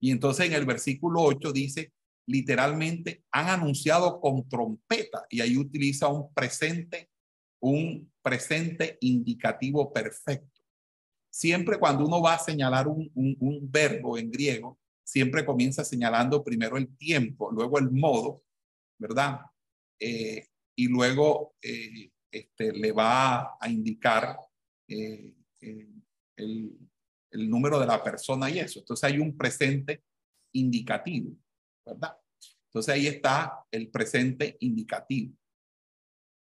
Y 0.00 0.10
entonces 0.10 0.46
en 0.46 0.54
el 0.54 0.66
versículo 0.66 1.22
8 1.22 1.52
dice, 1.52 1.92
literalmente 2.26 3.22
han 3.30 3.50
anunciado 3.50 4.20
con 4.20 4.48
trompeta 4.48 5.24
y 5.30 5.42
ahí 5.42 5.56
utiliza 5.56 6.08
un 6.08 6.34
presente, 6.34 7.08
un 7.60 8.12
presente 8.20 8.98
indicativo 9.00 9.92
perfecto. 9.92 10.60
Siempre 11.30 11.78
cuando 11.78 12.04
uno 12.04 12.20
va 12.20 12.34
a 12.34 12.40
señalar 12.40 12.88
un, 12.88 13.08
un 13.14 13.70
verbo 13.70 14.18
en 14.18 14.28
griego, 14.28 14.80
siempre 15.04 15.44
comienza 15.44 15.84
señalando 15.84 16.42
primero 16.42 16.76
el 16.76 16.96
tiempo, 16.96 17.50
luego 17.50 17.78
el 17.78 17.90
modo, 17.90 18.42
¿verdad? 18.98 19.40
Eh, 19.98 20.46
y 20.76 20.88
luego 20.88 21.54
eh, 21.60 22.10
este, 22.30 22.72
le 22.72 22.92
va 22.92 23.56
a 23.60 23.68
indicar 23.68 24.38
eh, 24.88 25.34
el, 26.36 26.78
el, 27.30 27.50
número 27.50 27.78
de 27.78 27.86
la 27.86 28.02
persona 28.02 28.50
y 28.50 28.58
eso. 28.60 28.80
Entonces 28.80 29.04
hay 29.04 29.18
un 29.18 29.36
presente 29.36 30.02
indicativo, 30.54 31.36
¿verdad? 31.84 32.16
Entonces 32.66 32.94
ahí 32.94 33.06
está 33.06 33.64
el 33.70 33.90
presente 33.90 34.56
indicativo, 34.60 35.34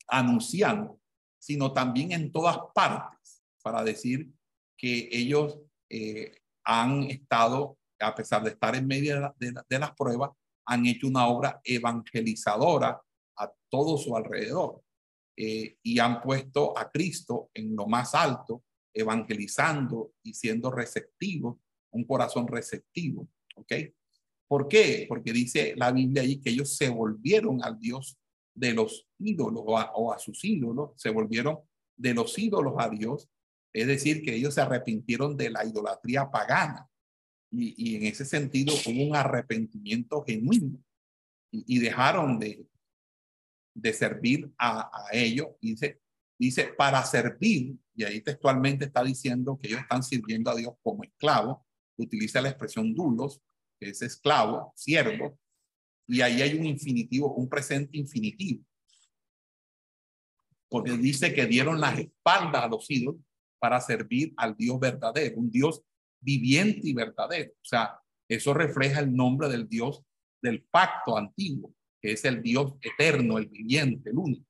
anunciando, 0.08 1.00
sino 1.40 1.74
también 1.74 2.12
en 2.12 2.32
todas 2.32 2.58
partes, 2.76 3.44
para 3.64 3.84
decir 3.84 4.32
que 4.78 5.10
ellos 5.12 5.60
han 6.64 7.04
estado 7.04 7.78
a 8.02 8.16
pesar 8.16 8.44
de 8.44 8.52
estar 8.52 8.76
en 8.76 8.88
medio 8.88 9.34
de, 9.38 9.80
las 9.80 9.96
pruebas, 9.96 10.32
han 10.66 10.86
hecho 10.86 11.08
una 11.08 11.28
obra 11.28 11.62
evangelizadora 11.64 13.02
a 13.38 13.52
todo 13.70 13.98
su 13.98 14.16
alrededor 14.16 14.82
eh, 15.38 15.78
y 15.82 16.00
han 16.00 16.22
puesto 16.22 16.78
a 16.78 16.90
Cristo 16.92 17.50
en 17.54 17.76
lo 17.76 17.88
más 17.88 18.14
alto, 18.16 18.64
evangelizando 18.94 20.14
y 20.24 20.34
siendo 20.34 20.72
receptivos, 20.72 21.58
un 21.92 22.06
corazón 22.06 22.48
receptivo. 22.48 23.28
¿Ok? 23.56 23.74
¿Por 24.48 24.68
qué? 24.68 25.06
Porque 25.08 25.32
dice 25.32 25.74
la 25.78 25.92
Biblia 25.92 26.24
ahí 26.24 26.40
que 26.42 26.50
ellos 26.50 26.76
se 26.76 26.90
volvieron 26.90 27.64
al 27.64 27.80
Dios 27.80 28.18
de 28.54 28.74
los 28.74 29.08
ídolos 29.18 29.64
o 29.66 30.12
a 30.12 30.20
sus 30.20 30.44
ídolos, 30.44 30.92
se 30.98 31.10
volvieron 31.10 31.60
de 31.96 32.14
los 32.14 32.38
ídolos 32.38 32.74
a 32.78 32.90
Dios, 32.90 33.30
es 33.74 33.88
decir, 33.88 34.22
que 34.22 34.36
ellos 34.36 34.54
se 34.54 34.62
arrepintieron 34.62 35.38
de 35.38 35.50
la 35.50 35.64
idolatría 35.66 36.30
pagana 36.30 36.91
y, 37.52 37.96
en 37.98 38.04
ese 38.04 38.26
sentido 38.26 38.74
hubo 38.74 39.08
un 39.10 39.16
arrepentimiento 39.16 40.24
genuino 40.24 40.82
y, 41.52 41.80
dejaron 41.80 42.40
de, 42.40 42.66
de 43.76 43.94
servir 43.94 44.50
a, 44.58 44.90
a 44.94 45.10
ellos. 45.12 45.48
Y 45.60 45.72
dice, 45.72 46.02
dice, 46.40 46.70
para 46.78 47.04
servir, 47.04 47.76
y 47.94 48.04
ahí 48.06 48.22
textualmente 48.22 48.86
está 48.86 49.04
diciendo 49.04 49.60
que 49.62 49.68
ellos 49.68 49.82
están 49.82 50.02
sirviendo 50.02 50.50
a 50.50 50.56
Dios 50.56 50.74
como 50.82 51.04
esclavos, 51.04 51.58
utiliza 51.98 52.42
la 52.42 52.50
expresión 52.50 52.94
dulos, 52.94 53.42
que 53.80 53.90
es 53.90 54.02
esclavo, 54.02 54.72
siervo, 54.76 55.38
y 56.08 56.22
ahí 56.22 56.42
hay 56.42 56.54
un 56.56 56.66
infinitivo, 56.66 57.34
un 57.34 57.50
presente 57.50 57.98
infinitivo. 57.98 58.64
Porque 60.70 60.94
dice 60.98 61.34
que 61.34 61.46
dieron 61.46 61.82
las 61.82 62.00
espaldas 62.00 62.64
a 62.64 62.68
los 62.68 62.90
ídolos 62.90 63.22
para 63.60 63.82
servir 63.82 64.34
al 64.38 64.56
Dios 64.56 64.80
verdadero, 64.80 65.38
un 65.38 65.52
Dios 65.52 65.84
viviente 66.22 66.82
y 66.84 66.94
verdadero. 66.94 67.52
O 67.52 67.66
sea, 67.66 68.00
eso 68.30 68.54
refleja 68.54 69.00
el 69.00 69.14
nombre 69.14 69.50
del 69.50 69.68
Dios 69.68 70.04
del 70.42 70.64
pacto 70.64 71.18
antiguo, 71.18 71.74
que 72.02 72.14
es 72.14 72.26
el 72.26 72.42
Dios 72.42 72.74
eterno, 72.82 73.38
el 73.38 73.48
viviente, 73.48 74.10
el 74.10 74.18
único, 74.18 74.46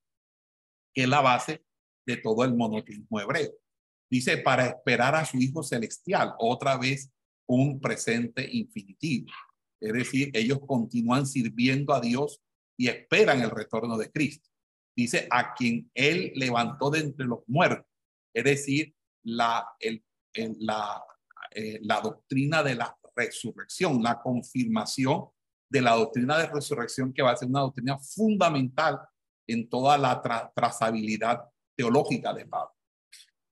que 0.93 1.03
es 1.03 1.09
la 1.09 1.21
base 1.21 1.63
de 2.05 2.17
todo 2.17 2.43
el 2.43 2.55
monoteísmo 2.55 3.19
hebreo. 3.19 3.51
Dice, 4.09 4.37
para 4.37 4.67
esperar 4.67 5.15
a 5.15 5.25
su 5.25 5.37
Hijo 5.37 5.63
celestial, 5.63 6.33
otra 6.37 6.77
vez 6.77 7.11
un 7.47 7.79
presente 7.79 8.47
infinitivo. 8.51 9.31
Es 9.81 9.93
decir, 9.93 10.29
ellos 10.33 10.59
continúan 10.65 11.25
sirviendo 11.25 11.93
a 11.93 12.01
Dios 12.01 12.41
y 12.77 12.87
esperan 12.87 13.41
el 13.41 13.49
retorno 13.49 13.97
de 13.97 14.11
Cristo. 14.11 14.49
Dice, 14.95 15.27
a 15.31 15.53
quien 15.53 15.89
Él 15.93 16.33
levantó 16.35 16.89
de 16.89 16.99
entre 16.99 17.25
los 17.25 17.39
muertos. 17.47 17.87
Es 18.33 18.43
decir, 18.43 18.93
la, 19.23 19.67
el, 19.79 20.03
la 20.59 21.03
eh, 21.53 21.79
la 21.83 21.99
doctrina 21.99 22.63
de 22.63 22.75
la 22.75 22.97
resurrección, 23.15 24.01
la 24.01 24.21
confirmación 24.21 25.25
de 25.69 25.81
la 25.81 25.95
doctrina 25.95 26.37
de 26.37 26.47
resurrección 26.47 27.13
que 27.13 27.21
va 27.21 27.31
a 27.31 27.37
ser 27.37 27.49
una 27.49 27.61
doctrina 27.61 27.99
fundamental 27.99 28.99
en 29.47 29.69
toda 29.69 29.97
la 29.97 30.21
trazabilidad 30.55 31.43
teológica 31.75 32.33
de 32.33 32.45
Pablo, 32.45 32.73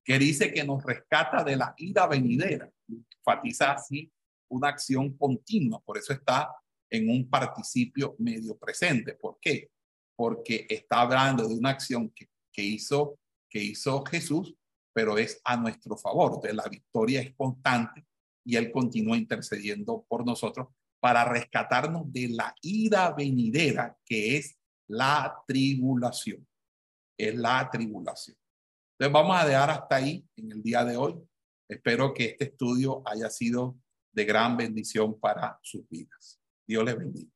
que 0.04 0.18
dice 0.18 0.52
que 0.52 0.64
nos 0.64 0.82
rescata 0.82 1.44
de 1.44 1.56
la 1.56 1.74
ira 1.76 2.06
venidera, 2.06 2.70
enfatiza 2.88 3.72
así 3.72 4.10
una 4.48 4.68
acción 4.68 5.16
continua, 5.16 5.82
por 5.82 5.98
eso 5.98 6.12
está 6.12 6.54
en 6.90 7.08
un 7.08 7.28
participio 7.28 8.16
medio 8.18 8.56
presente. 8.56 9.14
¿Por 9.14 9.38
qué? 9.40 9.70
Porque 10.16 10.66
está 10.68 11.02
hablando 11.02 11.46
de 11.46 11.54
una 11.54 11.70
acción 11.70 12.10
que 12.10 12.62
hizo, 12.62 13.18
que 13.48 13.62
hizo 13.62 14.04
Jesús 14.04 14.54
pero 14.92 15.18
es 15.18 15.40
a 15.44 15.56
nuestro 15.56 15.96
favor. 15.96 16.40
De 16.40 16.52
la 16.52 16.68
victoria 16.68 17.20
es 17.20 17.34
constante 17.34 18.06
y 18.44 18.56
Él 18.56 18.70
continúa 18.70 19.16
intercediendo 19.16 20.04
por 20.08 20.24
nosotros 20.24 20.68
para 21.00 21.24
rescatarnos 21.24 22.12
de 22.12 22.28
la 22.28 22.54
ira 22.62 23.12
venidera 23.12 23.96
que 24.04 24.36
es 24.36 24.58
la 24.88 25.42
tribulación. 25.46 26.46
Es 27.18 27.34
la 27.34 27.68
tribulación. 27.70 28.36
Entonces 28.98 29.12
vamos 29.12 29.40
a 29.40 29.46
dejar 29.46 29.70
hasta 29.70 29.96
ahí 29.96 30.26
en 30.36 30.52
el 30.52 30.62
día 30.62 30.84
de 30.84 30.96
hoy. 30.96 31.14
Espero 31.68 32.12
que 32.12 32.24
este 32.24 32.44
estudio 32.44 33.02
haya 33.06 33.30
sido 33.30 33.78
de 34.12 34.24
gran 34.24 34.56
bendición 34.56 35.18
para 35.18 35.58
sus 35.62 35.88
vidas. 35.88 36.40
Dios 36.66 36.84
les 36.84 36.98
bendiga. 36.98 37.30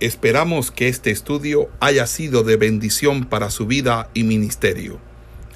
Esperamos 0.00 0.72
que 0.72 0.88
este 0.88 1.12
estudio 1.12 1.70
haya 1.78 2.08
sido 2.08 2.42
de 2.42 2.56
bendición 2.56 3.28
para 3.28 3.50
su 3.50 3.66
vida 3.66 4.10
y 4.14 4.24
ministerio. 4.24 5.11